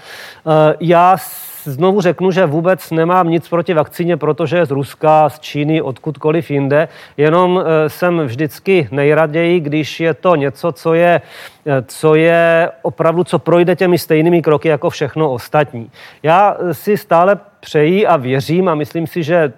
já 0.81 1.17
znovu 1.65 2.01
řeknu, 2.01 2.31
že 2.31 2.47
vůbec 2.47 2.91
nemám 2.91 3.29
nic 3.29 3.49
proti 3.49 3.75
vakcíně, 3.75 4.17
protože 4.17 4.57
je 4.57 4.67
z 4.67 4.71
Ruska, 4.71 5.29
z 5.29 5.41
Číny, 5.41 5.83
odkudkoliv 5.83 6.51
jinde. 6.51 6.89
Jenom 7.17 7.61
eh, 7.61 7.89
jsem 7.89 8.21
vždycky 8.21 8.89
nejraději, 8.91 9.61
když 9.61 10.01
je 10.01 10.15
to 10.15 10.37
něco, 10.37 10.73
co 10.73 10.95
je, 10.95 11.21
eh, 11.67 11.83
co 11.87 12.15
je 12.15 12.71
opravdu, 12.83 13.25
co 13.25 13.39
projde 13.39 13.77
těmi 13.77 13.99
stejnými 13.99 14.43
kroky 14.43 14.69
jako 14.69 14.91
všechno 14.91 15.33
ostatní. 15.33 15.91
Já 16.23 16.57
eh, 16.59 16.75
si 16.75 16.97
stále 16.97 17.37
přejí 17.61 18.07
a 18.07 18.17
věřím 18.17 18.69
a 18.69 18.75
myslím 18.75 19.07
si, 19.07 19.23
že 19.23 19.53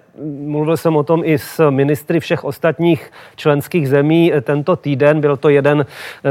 mluvil 0.45 0.77
jsem 0.77 0.95
o 0.95 1.03
tom 1.03 1.21
i 1.25 1.37
s 1.37 1.69
ministry 1.69 2.19
všech 2.19 2.43
ostatních 2.43 3.11
členských 3.35 3.89
zemí 3.89 4.31
tento 4.41 4.75
týden. 4.75 5.21
Byl 5.21 5.37
to 5.37 5.49
jeden 5.49 5.85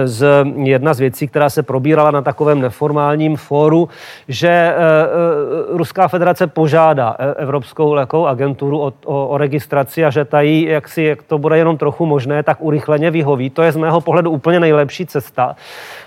z, 0.04 0.26
jedna 0.62 0.94
z 0.94 1.00
věcí, 1.00 1.28
která 1.28 1.50
se 1.50 1.62
probírala 1.62 2.10
na 2.10 2.22
takovém 2.22 2.60
neformálním 2.60 3.36
fóru, 3.36 3.88
že 4.28 4.48
e, 4.48 4.72
e, 4.72 4.76
Ruská 5.76 6.08
federace 6.08 6.46
požádá 6.46 7.16
Evropskou 7.36 7.92
lékovou 7.92 8.26
agenturu 8.26 8.80
o, 8.80 8.92
o, 9.04 9.26
o 9.26 9.38
registraci 9.38 10.04
a 10.04 10.10
že 10.10 10.24
tají, 10.24 10.62
jak, 10.62 10.88
si, 10.88 11.02
jak 11.02 11.22
to 11.22 11.38
bude 11.38 11.58
jenom 11.58 11.76
trochu 11.76 12.06
možné, 12.06 12.42
tak 12.42 12.56
urychleně 12.60 13.10
vyhoví. 13.10 13.50
To 13.50 13.62
je 13.62 13.72
z 13.72 13.76
mého 13.76 14.00
pohledu 14.00 14.30
úplně 14.30 14.60
nejlepší 14.60 15.06
cesta. 15.06 15.56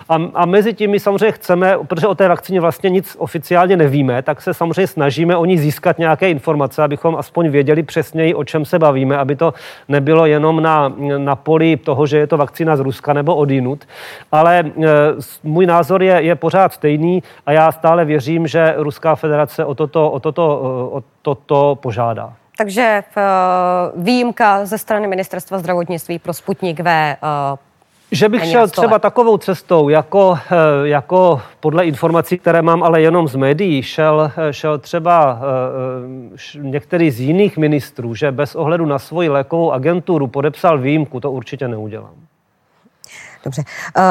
A, 0.10 0.16
a 0.34 0.46
mezi 0.46 0.74
tím 0.74 0.92
my 0.92 1.00
samozřejmě 1.00 1.32
chceme, 1.32 1.78
protože 1.88 2.08
o 2.08 2.16
té 2.16 2.28
vakcíně 2.28 2.62
vlastně 2.62 2.90
nic 2.90 3.16
oficiálně 3.20 3.78
nevíme, 3.78 4.22
tak 4.22 4.42
se 4.42 4.54
samozřejmě 4.54 4.88
snažíme 4.88 5.38
o 5.38 5.46
ní 5.46 5.55
získat 5.58 6.00
nějaké 6.00 6.30
informace, 6.30 6.84
abychom 6.84 7.16
aspoň 7.16 7.50
věděli 7.50 7.84
přesněji, 7.84 8.34
o 8.34 8.44
čem 8.44 8.66
se 8.66 8.80
bavíme, 8.80 9.18
aby 9.18 9.36
to 9.36 9.54
nebylo 9.88 10.26
jenom 10.26 10.64
na, 10.64 10.94
na 11.18 11.36
poli 11.36 11.78
toho, 11.78 12.06
že 12.06 12.18
je 12.18 12.28
to 12.28 12.38
vakcína 12.38 12.76
z 12.76 12.80
Ruska 12.80 13.14
nebo 13.14 13.36
odinut. 13.36 13.86
Ale 14.32 14.60
e, 14.60 14.72
můj 15.44 15.66
názor 15.66 16.04
je, 16.04 16.22
je 16.22 16.36
pořád 16.36 16.74
stejný 16.74 17.24
a 17.46 17.52
já 17.52 17.72
stále 17.72 18.06
věřím, 18.06 18.48
že 18.48 18.74
Ruská 18.78 19.16
federace 19.16 19.66
o 19.66 19.76
toto, 19.76 20.12
o 20.12 20.20
toto, 20.20 20.60
o 20.92 21.04
toto 21.22 21.78
požádá. 21.82 22.34
Takže 22.58 22.82
e, 22.82 23.04
výjimka 23.96 24.66
ze 24.66 24.78
strany 24.78 25.08
Ministerstva 25.08 25.60
zdravotnictví 25.60 26.20
pro 26.20 26.34
Sputnik 26.34 26.80
V 26.80 26.88
e, 26.88 27.18
že 28.12 28.30
bych 28.30 28.46
šel 28.46 28.68
třeba 28.68 29.00
takovou 29.00 29.38
cestou, 29.38 29.90
jako, 29.90 30.40
eh, 30.52 30.88
jako 30.88 31.42
podle 31.60 31.86
informací, 31.86 32.38
které 32.38 32.62
mám 32.62 32.84
ale 32.84 33.02
jenom 33.02 33.28
z 33.28 33.36
médií, 33.36 33.84
šel, 33.84 34.32
eh, 34.38 34.54
šel 34.54 34.78
třeba 34.78 35.40
eh, 35.40 36.60
některý 36.60 37.12
z 37.12 37.20
jiných 37.20 37.58
ministrů, 37.58 38.16
že 38.16 38.32
bez 38.32 38.56
ohledu 38.56 38.86
na 38.86 39.00
svoji 39.00 39.30
lékovou 39.30 39.72
agenturu 39.72 40.28
podepsal 40.28 40.78
výjimku, 40.78 41.20
to 41.20 41.32
určitě 41.32 41.68
neudělám. 41.68 42.16
Dobře. 43.46 43.64
Uh, 43.98 44.04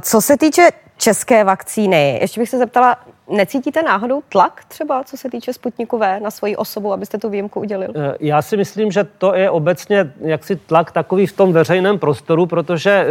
co 0.00 0.20
se 0.20 0.36
týče 0.36 0.68
české 0.96 1.44
vakcíny, 1.44 2.18
ještě 2.20 2.40
bych 2.40 2.48
se 2.48 2.58
zeptala, 2.58 2.96
Necítíte 3.30 3.82
náhodou 3.82 4.22
tlak 4.28 4.62
třeba, 4.68 5.04
co 5.04 5.16
se 5.16 5.30
týče 5.30 5.52
Sputniku 5.52 5.98
V 5.98 6.20
na 6.20 6.30
svoji 6.30 6.56
osobu, 6.56 6.92
abyste 6.92 7.18
tu 7.18 7.28
výjimku 7.28 7.60
udělil? 7.60 7.90
Eh, 7.96 8.14
já 8.20 8.42
si 8.42 8.56
myslím, 8.56 8.90
že 8.90 9.04
to 9.04 9.34
je 9.34 9.50
obecně 9.50 10.12
jaksi 10.20 10.56
tlak 10.56 10.92
takový 10.92 11.26
v 11.26 11.32
tom 11.32 11.52
veřejném 11.52 11.98
prostoru, 11.98 12.46
protože 12.46 12.90
eh, 12.90 13.06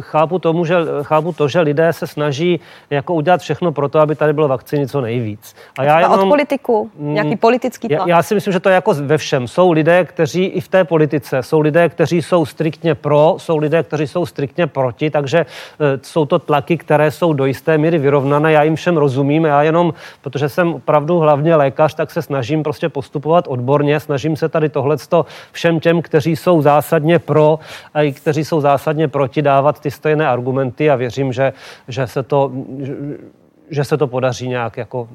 chápu, 0.00 0.38
tomu, 0.38 0.64
že, 0.64 0.76
chápu 1.02 1.32
to, 1.32 1.48
že 1.48 1.60
lidé 1.60 1.92
se 1.92 2.06
snaží 2.06 2.60
jako 2.90 3.14
udělat 3.14 3.40
všechno 3.40 3.72
pro 3.72 3.88
to, 3.88 4.00
aby 4.00 4.14
tady 4.14 4.32
bylo 4.32 4.48
vakcíny 4.48 4.88
co 4.88 5.00
nejvíc. 5.00 5.54
A 5.78 5.84
já 5.84 6.00
jenom, 6.00 6.20
od 6.20 6.28
politiku? 6.28 6.90
Mm, 6.96 7.14
nějaký 7.14 7.36
politický 7.36 7.88
tlak? 7.88 8.08
Já, 8.08 8.16
já 8.16 8.22
si 8.22 8.34
myslím, 8.34 8.52
že 8.52 8.60
to 8.60 8.68
je 8.68 8.74
jako 8.74 8.94
ve 8.94 9.18
všem. 9.18 9.48
Jsou 9.48 9.72
lidé, 9.72 10.04
kteří 10.04 10.44
i 10.44 10.60
v 10.60 10.68
té 10.68 10.84
politice, 10.84 11.42
jsou 11.42 11.60
lidé, 11.60 11.88
kteří 11.88 12.22
jsou 12.22 12.46
striktně 12.46 12.94
pro, 12.94 13.34
jsou 13.38 13.56
lidé, 13.56 13.82
kteří 13.82 14.06
jsou 14.06 14.26
striktně 14.26 14.66
proti, 14.66 15.10
takže 15.10 15.38
eh, 15.38 15.98
jsou 16.02 16.26
to 16.26 16.38
tlaky, 16.38 16.76
které 16.76 17.10
jsou 17.10 17.32
do 17.32 17.44
jisté 17.44 17.78
míry 17.78 17.98
vyrovnané. 17.98 18.52
Já 18.52 18.62
jim 18.62 18.76
všem 18.76 18.96
rozumím, 18.96 19.44
já 19.44 19.63
jenom, 19.64 19.94
protože 20.20 20.48
jsem 20.48 20.74
opravdu 20.74 21.18
hlavně 21.18 21.56
lékař, 21.56 21.94
tak 21.94 22.10
se 22.10 22.22
snažím 22.22 22.62
prostě 22.62 22.88
postupovat 22.88 23.44
odborně, 23.48 24.00
snažím 24.00 24.36
se 24.36 24.48
tady 24.48 24.68
tohleto 24.68 25.26
všem 25.52 25.80
těm, 25.80 26.02
kteří 26.02 26.36
jsou 26.36 26.62
zásadně 26.62 27.18
pro 27.18 27.58
a 27.94 28.02
i 28.02 28.12
kteří 28.12 28.44
jsou 28.44 28.60
zásadně 28.60 29.08
proti 29.08 29.42
dávat 29.42 29.80
ty 29.80 29.90
stejné 29.90 30.28
argumenty 30.28 30.90
a 30.90 30.96
věřím, 30.96 31.32
že, 31.32 31.52
že, 31.88 32.06
se, 32.06 32.22
to, 32.22 32.52
že 33.70 33.84
se 33.84 33.96
to 33.96 34.06
podaří 34.06 34.48
nějak 34.48 34.76
jako 34.76 35.08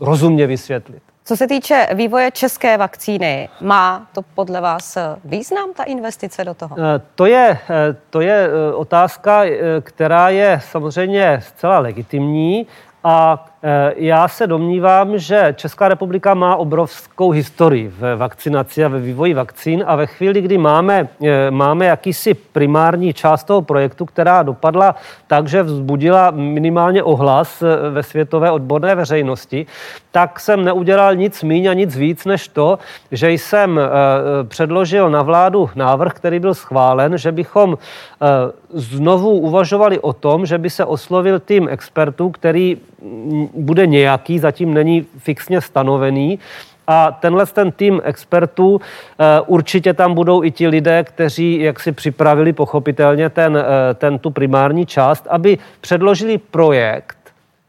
rozumně 0.00 0.46
vysvětlit. 0.46 1.02
Co 1.26 1.36
se 1.36 1.46
týče 1.46 1.88
vývoje 1.94 2.30
české 2.30 2.76
vakcíny, 2.76 3.48
má 3.60 4.06
to 4.14 4.22
podle 4.34 4.60
vás 4.60 4.98
význam, 5.24 5.72
ta 5.76 5.82
investice 5.82 6.44
do 6.44 6.54
toho? 6.54 6.76
Eh, 6.78 7.00
to 7.14 7.26
je, 7.26 7.58
eh, 7.70 7.96
to 8.10 8.20
je 8.20 8.48
eh, 8.48 8.74
otázka, 8.74 9.42
která 9.80 10.28
je 10.28 10.60
samozřejmě 10.70 11.40
zcela 11.46 11.78
legitimní 11.78 12.66
a 13.04 13.46
já 13.96 14.28
se 14.28 14.46
domnívám, 14.46 15.18
že 15.18 15.54
Česká 15.56 15.88
republika 15.88 16.34
má 16.34 16.56
obrovskou 16.56 17.30
historii 17.30 17.88
v 17.88 18.16
vakcinaci 18.16 18.84
a 18.84 18.88
ve 18.88 19.00
vývoji 19.00 19.34
vakcín 19.34 19.84
a 19.86 19.96
ve 19.96 20.06
chvíli, 20.06 20.40
kdy 20.40 20.58
máme, 20.58 21.08
eh, 21.24 21.50
máme 21.50 21.86
jakýsi 21.86 22.34
primární 22.34 23.12
část 23.12 23.44
toho 23.44 23.62
projektu, 23.62 24.04
která 24.04 24.42
dopadla 24.42 24.94
tak, 25.26 25.48
že 25.48 25.62
vzbudila 25.62 26.30
minimálně 26.30 27.02
ohlas 27.02 27.62
eh, 27.62 27.90
ve 27.90 28.02
světové 28.02 28.50
odborné 28.50 28.94
veřejnosti, 28.94 29.66
tak 30.12 30.40
jsem 30.40 30.64
neudělal 30.64 31.14
nic 31.14 31.42
míň 31.42 31.66
a 31.66 31.74
nic 31.74 31.96
víc 31.96 32.24
než 32.24 32.48
to, 32.48 32.78
že 33.10 33.30
jsem 33.30 33.80
předložil 34.48 35.10
na 35.10 35.22
vládu 35.22 35.70
návrh, 35.74 36.14
který 36.14 36.38
byl 36.38 36.54
schválen, 36.54 37.18
že 37.18 37.32
bychom 37.32 37.78
znovu 38.70 39.30
uvažovali 39.30 39.98
o 39.98 40.12
tom, 40.12 40.46
že 40.46 40.58
by 40.58 40.70
se 40.70 40.84
oslovil 40.84 41.40
tým 41.40 41.68
expertů, 41.68 42.30
který 42.30 42.78
bude 43.54 43.86
nějaký, 43.86 44.38
zatím 44.38 44.74
není 44.74 45.06
fixně 45.18 45.60
stanovený. 45.60 46.38
A 46.86 47.12
tenhle 47.12 47.46
ten 47.46 47.72
tým 47.72 48.00
expertů, 48.04 48.80
eh, 48.80 49.40
určitě 49.46 49.94
tam 49.94 50.14
budou 50.14 50.44
i 50.44 50.50
ti 50.50 50.68
lidé, 50.68 51.04
kteří 51.04 51.60
jak 51.60 51.80
si 51.80 51.92
připravili 51.92 52.52
pochopitelně 52.52 53.30
ten, 53.30 53.56
eh, 53.56 53.94
ten 53.94 54.18
tu 54.18 54.30
primární 54.30 54.86
část, 54.86 55.26
aby 55.30 55.58
předložili 55.80 56.38
projekt, 56.38 57.16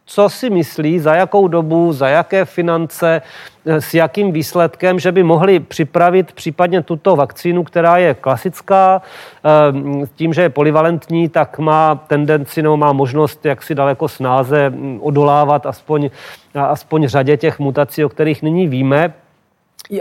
co 0.05 0.29
si 0.29 0.49
myslí, 0.49 0.99
za 0.99 1.15
jakou 1.15 1.47
dobu, 1.47 1.93
za 1.93 2.07
jaké 2.07 2.45
finance, 2.45 3.21
s 3.65 3.93
jakým 3.93 4.31
výsledkem, 4.31 4.99
že 4.99 5.11
by 5.11 5.23
mohli 5.23 5.59
připravit 5.59 6.31
případně 6.31 6.81
tuto 6.81 7.15
vakcínu, 7.15 7.63
která 7.63 7.97
je 7.97 8.13
klasická, 8.13 9.01
eh, 9.45 10.07
tím, 10.15 10.33
že 10.33 10.41
je 10.41 10.49
polivalentní, 10.49 11.29
tak 11.29 11.59
má 11.59 11.95
tendenci 11.95 12.61
nebo 12.61 12.77
má 12.77 12.93
možnost 12.93 13.45
jak 13.45 13.63
si 13.63 13.75
daleko 13.75 14.07
snáze 14.07 14.69
hm, 14.69 14.99
odolávat 15.01 15.65
aspoň, 15.65 16.09
aspoň 16.55 17.07
řadě 17.07 17.37
těch 17.37 17.59
mutací, 17.59 18.05
o 18.05 18.09
kterých 18.09 18.41
nyní 18.41 18.67
víme. 18.67 19.13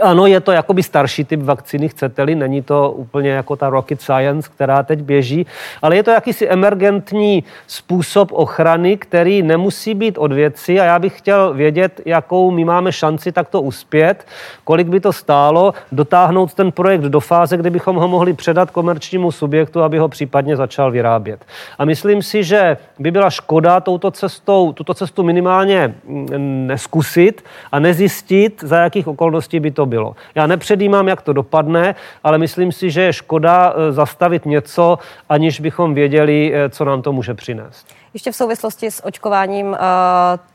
Ano, 0.01 0.25
je 0.25 0.39
to 0.39 0.51
jakoby 0.51 0.83
starší 0.83 1.23
typ 1.23 1.41
vakcíny, 1.41 1.89
chcete-li, 1.89 2.35
není 2.35 2.61
to 2.61 2.91
úplně 2.91 3.29
jako 3.29 3.55
ta 3.55 3.69
rocket 3.69 4.01
science, 4.01 4.49
která 4.55 4.83
teď 4.83 5.01
běží, 5.01 5.45
ale 5.81 5.95
je 5.95 6.03
to 6.03 6.11
jakýsi 6.11 6.47
emergentní 6.47 7.43
způsob 7.67 8.29
ochrany, 8.31 8.97
který 8.97 9.41
nemusí 9.41 9.93
být 9.93 10.17
od 10.17 10.31
věci 10.31 10.79
a 10.79 10.83
já 10.83 10.99
bych 10.99 11.17
chtěl 11.17 11.53
vědět, 11.53 12.01
jakou 12.05 12.51
my 12.51 12.65
máme 12.65 12.91
šanci 12.91 13.31
takto 13.31 13.61
uspět, 13.61 14.25
kolik 14.63 14.87
by 14.87 14.99
to 14.99 15.13
stálo, 15.13 15.73
dotáhnout 15.91 16.53
ten 16.53 16.71
projekt 16.71 17.01
do 17.01 17.19
fáze, 17.19 17.57
kdy 17.57 17.69
bychom 17.69 17.95
ho 17.95 18.07
mohli 18.07 18.33
předat 18.33 18.71
komerčnímu 18.71 19.31
subjektu, 19.31 19.81
aby 19.83 19.97
ho 19.97 20.07
případně 20.07 20.55
začal 20.55 20.91
vyrábět. 20.91 21.45
A 21.77 21.85
myslím 21.85 22.21
si, 22.21 22.43
že 22.43 22.77
by 22.99 23.11
byla 23.11 23.29
škoda 23.29 23.79
touto 23.79 24.11
cestou, 24.11 24.73
tuto 24.73 24.93
cestu 24.93 25.23
minimálně 25.23 25.95
mm, 26.07 26.67
neskusit 26.67 27.43
a 27.71 27.79
nezjistit, 27.79 28.63
za 28.63 28.77
jakých 28.77 29.07
okolností 29.07 29.59
by 29.59 29.74
to 29.75 29.85
bylo. 29.85 30.15
Já 30.35 30.47
nepředjímám, 30.47 31.07
jak 31.07 31.21
to 31.21 31.33
dopadne, 31.33 31.95
ale 32.23 32.37
myslím 32.37 32.71
si, 32.71 32.91
že 32.91 33.01
je 33.01 33.13
škoda 33.13 33.73
eh, 33.75 33.91
zastavit 33.91 34.45
něco, 34.45 34.99
aniž 35.29 35.59
bychom 35.59 35.93
věděli, 35.93 36.51
eh, 36.53 36.69
co 36.69 36.85
nám 36.85 37.01
to 37.01 37.13
může 37.13 37.33
přinést. 37.33 37.87
Ještě 38.13 38.31
v 38.31 38.35
souvislosti 38.35 38.91
s 38.91 39.05
očkováním 39.05 39.73
eh, 39.73 39.79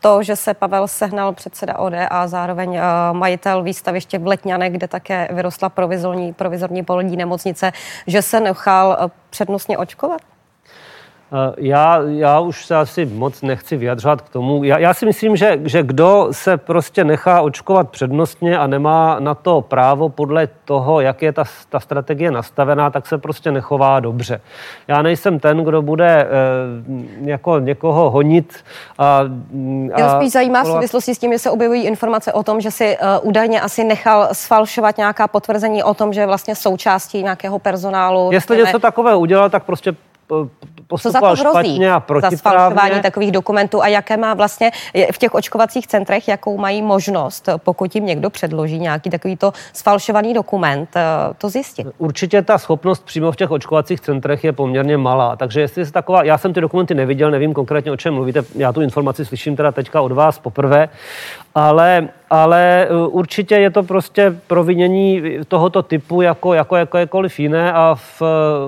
to, 0.01 0.23
že 0.23 0.37
se 0.37 0.55
Pavel 0.55 0.89
Sehnal, 0.89 1.33
předseda 1.33 1.79
OD 1.79 1.93
a 2.11 2.29
zároveň 2.29 2.81
majitel 3.13 3.63
výstaviště 3.63 4.19
v 4.19 4.27
Letňane, 4.27 4.71
kde 4.71 4.89
také 4.89 5.29
vyrostla 5.33 5.69
provizorní, 5.69 6.33
provizorní 6.33 6.85
polní 6.85 7.17
nemocnice, 7.17 7.73
že 8.07 8.23
se 8.23 8.41
nechal 8.41 9.11
přednostně 9.31 9.79
očkovat? 9.79 10.21
Eh, 11.33 11.55
já, 11.57 11.99
já 12.07 12.41
už 12.41 12.67
se 12.67 12.77
asi 12.77 13.07
moc 13.07 13.43
nechci 13.43 13.77
vyjadřovat 13.77 14.21
k 14.21 14.29
tomu. 14.29 14.65
Já, 14.65 14.79
já 14.79 14.95
si 14.95 15.07
myslím, 15.07 15.37
že, 15.37 15.61
že 15.65 15.83
kdo 15.83 16.29
se 16.31 16.57
prostě 16.57 17.05
nechá 17.05 17.41
očkovat 17.41 17.91
přednostně 17.91 18.59
a 18.59 18.67
nemá 18.67 19.17
na 19.21 19.35
to 19.35 19.61
právo 19.61 20.09
podle 20.09 20.49
toho, 20.65 21.01
jak 21.01 21.23
je 21.23 21.33
ta, 21.33 21.45
ta 21.69 21.81
strategie 21.81 22.31
nastavená, 22.31 22.91
tak 22.91 23.07
se 23.07 23.19
prostě 23.19 23.53
nechová 23.53 24.01
dobře. 24.01 24.41
Já 24.89 25.03
nejsem 25.03 25.39
ten, 25.39 25.65
kdo 25.65 25.83
bude 25.83 26.09
eh, 26.09 26.29
jako 27.21 27.59
někoho 27.59 28.11
honit. 28.11 28.65
A, 28.99 29.19
a 29.19 29.25
Mě 29.51 30.09
spíš 30.17 30.33
zajímá 30.33 30.63
v 30.63 30.67
souvislosti 30.67 31.15
s 31.15 31.19
tím, 31.19 31.33
že 31.33 31.39
se 31.39 31.51
objevují 31.51 31.85
informace 31.85 32.33
o 32.33 32.43
tom, 32.43 32.61
že 32.61 32.71
si 32.71 32.99
uh, 32.99 33.29
údajně 33.29 33.61
asi 33.61 33.85
nechal 33.85 34.29
sfalšovat 34.33 34.97
nějaká 34.97 35.29
potvrzení 35.29 35.83
o 35.83 35.95
tom, 35.95 36.13
že 36.13 36.21
je 36.21 36.27
vlastně 36.27 36.55
součástí 36.55 37.23
nějakého 37.23 37.59
personálu. 37.59 38.29
Jestli 38.33 38.57
něco 38.57 38.79
takového 38.79 39.21
udělal, 39.21 39.51
tak 39.51 39.65
prostě 39.65 39.95
postupoval 40.87 41.37
Co 41.37 41.43
za 41.43 41.53
to 41.53 41.59
hrozí 41.59 41.87
a 41.87 42.03
za 42.21 42.31
sfalšování 42.31 43.01
takových 43.01 43.33
dokumentů 43.33 43.83
a 43.83 43.89
jaké 43.89 44.17
má 44.17 44.35
vlastně 44.35 44.71
v 45.13 45.19
těch 45.19 45.35
očkovacích 45.35 45.87
centrech, 45.87 46.29
jakou 46.29 46.59
mají 46.59 46.83
možnost, 46.83 47.49
pokud 47.57 47.95
jim 47.95 48.07
někdo 48.07 48.31
předloží 48.31 48.79
nějaký 48.79 49.11
takovýto 49.11 49.53
sfalšovaný 49.73 50.35
dokument, 50.35 50.89
eh, 50.97 51.03
to 51.39 51.49
zjistit? 51.49 51.87
Určitě 51.99 52.43
ta 52.43 52.59
schopnost 52.59 53.05
přímo 53.05 53.33
v 53.33 53.37
těch 53.37 53.51
očkovacích 53.51 54.01
centrech 54.01 54.45
je 54.45 54.53
poměrně 54.53 54.97
malá, 54.97 55.37
takže 55.37 55.61
jestli 55.61 55.87
se 55.87 55.93
taková, 55.93 56.25
já 56.25 56.39
jsem 56.39 56.53
ty 56.53 56.61
dokumenty 56.61 56.95
neviděl, 56.95 57.31
nevím 57.31 57.55
konkrétně 57.55 57.93
o 57.93 57.97
čem 57.97 58.15
mluvíte, 58.15 58.43
já 58.55 58.73
tu 58.73 58.81
informaci 58.81 59.25
slyším 59.25 59.57
teda 59.57 59.73
teďka 59.73 60.01
od 60.01 60.13
vás 60.13 60.39
poprvé, 60.39 60.89
ale, 61.55 62.09
ale 62.31 62.87
e, 62.87 63.07
určitě 63.07 63.55
je 63.55 63.71
to 63.71 63.83
prostě 63.83 64.35
provinění 64.47 65.23
tohoto 65.49 65.83
typu 65.83 66.23
jako, 66.23 66.55
jako 66.55 66.77
jakékoliv 66.77 67.41
jiné 67.41 67.73
a 67.73 67.95
v, 67.95 68.23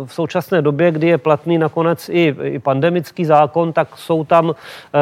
v 0.04 0.14
současné 0.14 0.62
době, 0.62 0.90
kdy 0.90 1.06
je 1.06 1.18
platný 1.18 1.58
nakonec 1.58 2.08
i, 2.08 2.36
i 2.42 2.58
pandemický 2.58 3.24
zákon, 3.24 3.72
tak 3.72 3.88
jsou 3.96 4.24
tam 4.24 4.54
eh, 4.54 4.98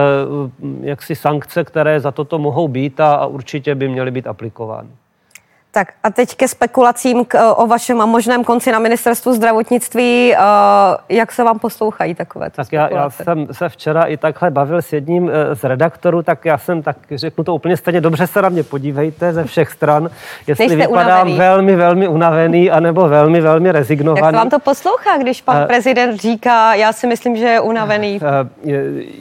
jaksi 0.81 1.17
sankce, 1.17 1.65
které 1.65 2.01
za 2.01 2.11
toto 2.11 2.39
mohou 2.39 2.69
být 2.69 3.01
a, 3.01 3.15
a 3.15 3.27
určitě 3.27 3.75
by 3.75 3.89
měly 3.89 4.11
být 4.11 4.27
aplikovány. 4.27 4.91
Tak 5.73 5.89
a 6.03 6.11
teď 6.11 6.35
ke 6.35 6.49
spekulacím 6.49 7.25
k, 7.25 7.55
o 7.55 7.67
vašem 7.67 7.97
možném 7.97 8.45
konci 8.45 8.73
na 8.73 8.79
ministerstvu 8.79 9.33
zdravotnictví. 9.33 10.33
Uh, 10.33 10.39
jak 11.09 11.33
se 11.33 11.45
vám 11.45 11.59
poslouchají 11.59 12.15
takové 12.15 12.51
Tak 12.51 12.73
já, 12.73 12.89
já 12.93 13.11
jsem 13.11 13.47
se 13.53 13.69
včera 13.69 14.05
i 14.05 14.17
takhle 14.17 14.51
bavil 14.51 14.83
s 14.83 14.93
jedním 14.93 15.25
uh, 15.25 15.31
z 15.53 15.65
redaktorů, 15.65 16.23
tak 16.23 16.45
já 16.45 16.59
jsem 16.59 16.83
tak 16.83 16.97
řeknu 17.15 17.45
to 17.45 17.55
úplně 17.55 17.77
stejně, 17.77 18.01
dobře 18.01 18.27
se 18.27 18.43
na 18.43 18.49
mě 18.49 18.63
podívejte 18.63 19.33
ze 19.33 19.45
všech 19.45 19.71
stran, 19.71 20.11
jestli 20.47 20.67
Nejste 20.67 20.87
vypadám 20.87 21.07
unavený. 21.07 21.39
velmi, 21.39 21.77
velmi 21.77 22.09
unavený, 22.09 22.71
anebo 22.71 23.09
velmi, 23.09 23.41
velmi 23.41 23.73
rezignovaný. 23.73 24.27
Jak 24.27 24.35
vám 24.35 24.51
to 24.51 24.59
poslouchá, 24.59 25.19
když 25.19 25.43
pan 25.43 25.57
uh, 25.57 25.67
prezident 25.67 26.21
říká, 26.21 26.75
já 26.75 26.93
si 26.93 27.07
myslím, 27.07 27.37
že 27.37 27.45
je 27.45 27.61
unavený? 27.61 28.21
Uh, 28.21 28.73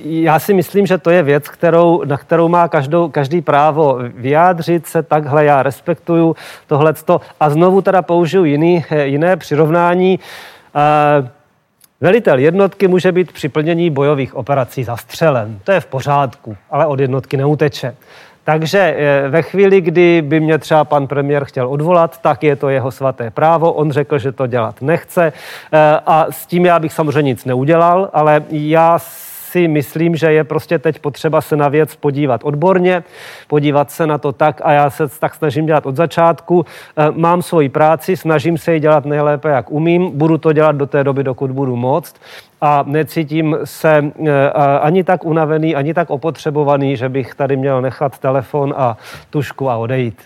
já 0.04 0.40
si 0.40 0.54
myslím, 0.54 0.86
že 0.86 0.98
to 0.98 1.10
je 1.10 1.24
věc, 1.24 1.50
kterou, 1.50 2.04
na 2.06 2.18
kterou 2.18 2.48
má 2.48 2.68
každou, 2.68 3.10
každý 3.10 3.42
právo 3.42 3.98
vyjádřit 4.14 4.88
se 4.88 5.04
takhle, 5.04 5.46
já 5.46 5.64
respektuju 5.64 6.36
tohleto. 6.68 7.22
A 7.40 7.50
znovu 7.50 7.82
teda 7.82 8.02
použiju 8.02 8.44
jiný, 8.44 8.86
jiné 9.04 9.38
přirovnání. 9.38 10.20
Velitel 12.02 12.40
jednotky 12.40 12.88
může 12.88 13.12
být 13.12 13.32
při 13.32 13.50
plnění 13.50 13.90
bojových 13.90 14.36
operací 14.36 14.84
zastřelen. 14.84 15.60
To 15.64 15.72
je 15.72 15.80
v 15.80 15.86
pořádku, 15.86 16.58
ale 16.72 16.86
od 16.86 17.00
jednotky 17.00 17.38
neuteče. 17.38 17.96
Takže 18.44 18.80
e, 18.80 19.30
ve 19.30 19.42
chvíli, 19.42 19.82
kdy 19.82 20.22
by 20.22 20.40
mě 20.40 20.58
třeba 20.58 20.84
pan 20.84 21.08
premiér 21.08 21.46
chtěl 21.46 21.68
odvolat, 21.68 22.22
tak 22.22 22.44
je 22.44 22.56
to 22.56 22.70
jeho 22.70 22.92
svaté 22.92 23.32
právo. 23.32 23.74
On 23.74 23.92
řekl, 23.92 24.18
že 24.18 24.32
to 24.32 24.48
dělat 24.48 24.82
nechce 24.82 25.34
a 26.06 26.26
s 26.30 26.46
tím 26.46 26.66
já 26.66 26.80
bych 26.80 26.94
samozřejmě 26.94 27.32
nic 27.32 27.46
neudělal, 27.46 28.10
ale 28.14 28.44
já 28.50 29.00
si 29.52 29.68
myslím, 29.68 30.16
že 30.16 30.32
je 30.32 30.44
prostě 30.44 30.80
teď 30.80 31.00
potřeba 31.00 31.42
se 31.42 31.56
na 31.56 31.68
věc 31.68 31.96
podívat 31.96 32.42
odborně, 32.44 33.04
podívat 33.48 33.92
se 33.92 34.08
na 34.08 34.18
to 34.18 34.32
tak 34.32 34.62
a 34.64 34.72
já 34.72 34.90
se 34.90 35.08
tak 35.08 35.36
snažím 35.36 35.66
dělat 35.66 35.86
od 35.86 35.96
začátku. 35.96 36.66
Eh, 36.98 37.12
mám 37.12 37.42
svoji 37.42 37.70
práci, 37.70 38.18
snažím 38.18 38.58
se 38.58 38.74
ji 38.74 38.80
dělat 38.80 39.06
nejlépe, 39.06 39.50
jak 39.50 39.72
umím, 39.72 40.12
budu 40.18 40.38
to 40.38 40.54
dělat 40.54 40.76
do 40.76 40.86
té 40.86 41.04
doby, 41.04 41.24
dokud 41.24 41.52
budu 41.52 41.76
moct 41.76 42.16
a 42.62 42.84
necítím 42.88 43.58
se 43.64 44.04
eh, 44.28 44.32
ani 44.82 45.04
tak 45.04 45.26
unavený, 45.26 45.76
ani 45.76 45.94
tak 45.94 46.10
opotřebovaný, 46.10 46.98
že 46.98 47.10
bych 47.10 47.36
tady 47.36 47.58
měl 47.58 47.82
nechat 47.82 48.20
telefon 48.20 48.74
a 48.78 48.98
tušku 49.30 49.70
a 49.70 49.78
odejít. 49.78 50.22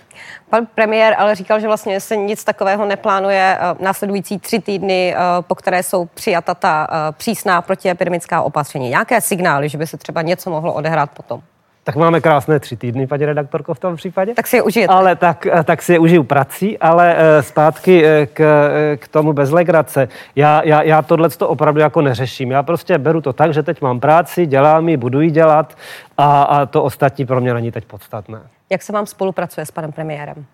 Pan 0.50 0.68
premiér 0.76 1.16
ale 1.18 1.36
říkal, 1.36 1.60
že 1.60 1.68
vlastně 1.68 2.00
se 2.00 2.16
nic 2.16 2.44
takového 2.44 2.86
neplánuje 2.86 3.58
eh, 3.60 3.84
následující 3.84 4.40
tři 4.40 4.60
týdny, 4.60 5.16
eh, 5.16 5.20
po 5.42 5.56
které 5.56 5.84
jsou 5.84 6.06
přijata 6.06 6.54
ta 6.54 6.88
přísná 7.12 7.62
protiepidemická 7.62 8.42
opatření. 8.42 8.92
Jaké 8.92 9.22
signály, 9.22 9.70
že 9.70 9.78
by 9.78 9.88
se 9.88 9.98
třeba 9.98 10.22
něco 10.22 10.50
mohlo 10.50 10.74
odehrát 10.74 11.10
potom? 11.10 11.42
Tak 11.86 11.96
máme 11.96 12.22
krásné 12.22 12.60
tři 12.60 12.78
týdny, 12.78 13.08
paní 13.08 13.26
redaktorko, 13.26 13.74
v 13.74 13.80
tom 13.80 13.96
případě. 13.96 14.34
Tak 14.34 14.48
si 14.48 14.56
je 14.56 14.62
užijete. 14.62 14.94
Ale 14.94 15.16
tak, 15.16 15.48
tak 15.64 15.82
si 15.82 15.94
je 15.94 16.00
užiju 16.00 16.24
prací, 16.24 16.80
ale 16.80 17.16
uh, 17.16 17.42
zpátky 17.42 18.04
uh, 18.04 18.10
k, 18.34 18.70
k 18.98 19.08
tomu 19.08 19.34
bez 19.34 19.52
legrace. 19.52 20.08
Já, 20.36 20.62
já, 20.66 20.82
já 20.82 21.02
tohle 21.02 21.30
to 21.30 21.50
opravdu 21.50 21.80
jako 21.80 22.02
neřeším. 22.02 22.52
Já 22.52 22.64
prostě 22.64 22.98
beru 22.98 23.22
to 23.22 23.34
tak, 23.34 23.54
že 23.54 23.64
teď 23.64 23.82
mám 23.82 24.00
práci, 24.00 24.46
dělám 24.46 24.90
ji, 24.90 24.98
budu 24.98 25.22
ji 25.22 25.32
dělat 25.32 25.78
a, 26.18 26.44
a 26.44 26.66
to 26.66 26.84
ostatní 26.84 27.26
pro 27.26 27.42
mě 27.42 27.54
není 27.54 27.72
teď 27.72 27.86
podstatné. 27.86 28.40
Jak 28.70 28.82
se 28.82 28.94
vám 28.94 29.06
spolupracuje 29.06 29.66
s 29.66 29.72
panem 29.72 29.92
premiérem? 29.92 30.46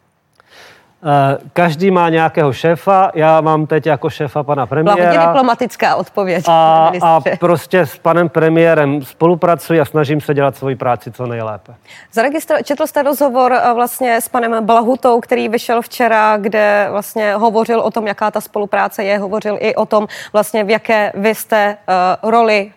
Eh, 1.03 1.38
každý 1.53 1.91
má 1.91 2.09
nějakého 2.09 2.53
šéfa, 2.53 3.12
já 3.15 3.41
mám 3.41 3.67
teď 3.67 3.85
jako 3.85 4.09
šéfa 4.09 4.43
pana 4.43 4.65
premiéra. 4.65 4.95
Byla 4.95 5.09
hodně 5.09 5.27
diplomatická 5.27 5.95
odpověď. 5.95 6.45
A, 6.47 6.91
a 7.01 7.21
prostě 7.39 7.79
s 7.79 7.97
panem 7.97 8.29
premiérem 8.29 9.01
spolupracuji 9.01 9.81
a 9.81 9.85
snažím 9.85 10.21
se 10.21 10.33
dělat 10.33 10.55
svoji 10.55 10.75
práci 10.75 11.12
co 11.12 11.25
nejlépe. 11.25 11.75
Zaregistro, 12.13 12.57
četl 12.63 12.88
jste 12.88 13.03
rozhovor 13.03 13.53
eh, 13.53 13.73
vlastně 13.73 14.21
s 14.21 14.29
panem 14.29 14.65
Blahutou, 14.65 15.19
který 15.19 15.49
vyšel 15.49 15.81
včera, 15.81 16.38
kde 16.38 16.88
vlastně 16.91 17.33
hovořil 17.33 17.79
o 17.79 17.91
tom, 17.91 18.07
jaká 18.07 18.31
ta 18.31 18.41
spolupráce 18.41 19.03
je, 19.03 19.17
hovořil 19.17 19.57
i 19.59 19.75
o 19.75 19.85
tom, 19.85 20.07
vlastně 20.33 20.63
v 20.63 20.69
jaké 20.69 21.12
vy 21.15 21.35
jste 21.35 21.77
uh, 22.23 22.29
roli 22.29 22.71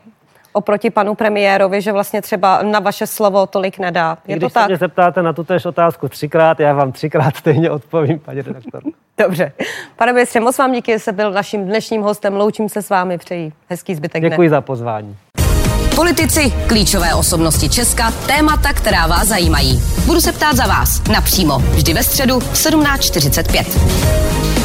oproti 0.52 0.90
panu 0.90 1.14
premiérovi, 1.14 1.80
že 1.82 1.92
vlastně 1.92 2.22
třeba 2.22 2.62
na 2.62 2.80
vaše 2.80 3.06
slovo 3.06 3.46
tolik 3.46 3.78
nedá. 3.78 4.18
Je 4.26 4.36
Když 4.36 4.52
to 4.52 4.54
tak? 4.54 4.62
se 4.64 4.68
mě 4.68 4.76
zeptáte 4.76 5.22
na 5.22 5.32
tu 5.32 5.44
též 5.44 5.64
otázku 5.64 6.08
třikrát, 6.08 6.60
já 6.60 6.72
vám 6.74 6.92
třikrát 6.92 7.36
stejně 7.36 7.70
odpovím, 7.70 8.18
paní 8.18 8.42
redaktor. 8.42 8.82
Dobře. 9.18 9.52
Pane 9.96 10.12
ministře, 10.12 10.40
moc 10.40 10.58
vám 10.58 10.72
díky, 10.72 10.92
že 10.92 10.98
jste 10.98 11.12
byl 11.12 11.32
naším 11.32 11.64
dnešním 11.64 12.02
hostem. 12.02 12.36
Loučím 12.36 12.68
se 12.68 12.82
s 12.82 12.90
vámi, 12.90 13.18
přeji 13.18 13.52
hezký 13.70 13.94
zbytek 13.94 14.22
Děkuji 14.22 14.48
dne. 14.48 14.56
za 14.56 14.60
pozvání. 14.60 15.16
Politici, 15.96 16.52
klíčové 16.66 17.14
osobnosti 17.14 17.68
Česka, 17.68 18.10
témata, 18.26 18.72
která 18.72 19.06
vás 19.06 19.28
zajímají. 19.28 19.80
Budu 20.06 20.20
se 20.20 20.32
ptát 20.32 20.56
za 20.56 20.66
vás 20.66 21.02
napřímo, 21.12 21.58
vždy 21.58 21.94
ve 21.94 22.02
středu 22.02 22.40
v 22.40 22.54
17.45. 22.54 24.61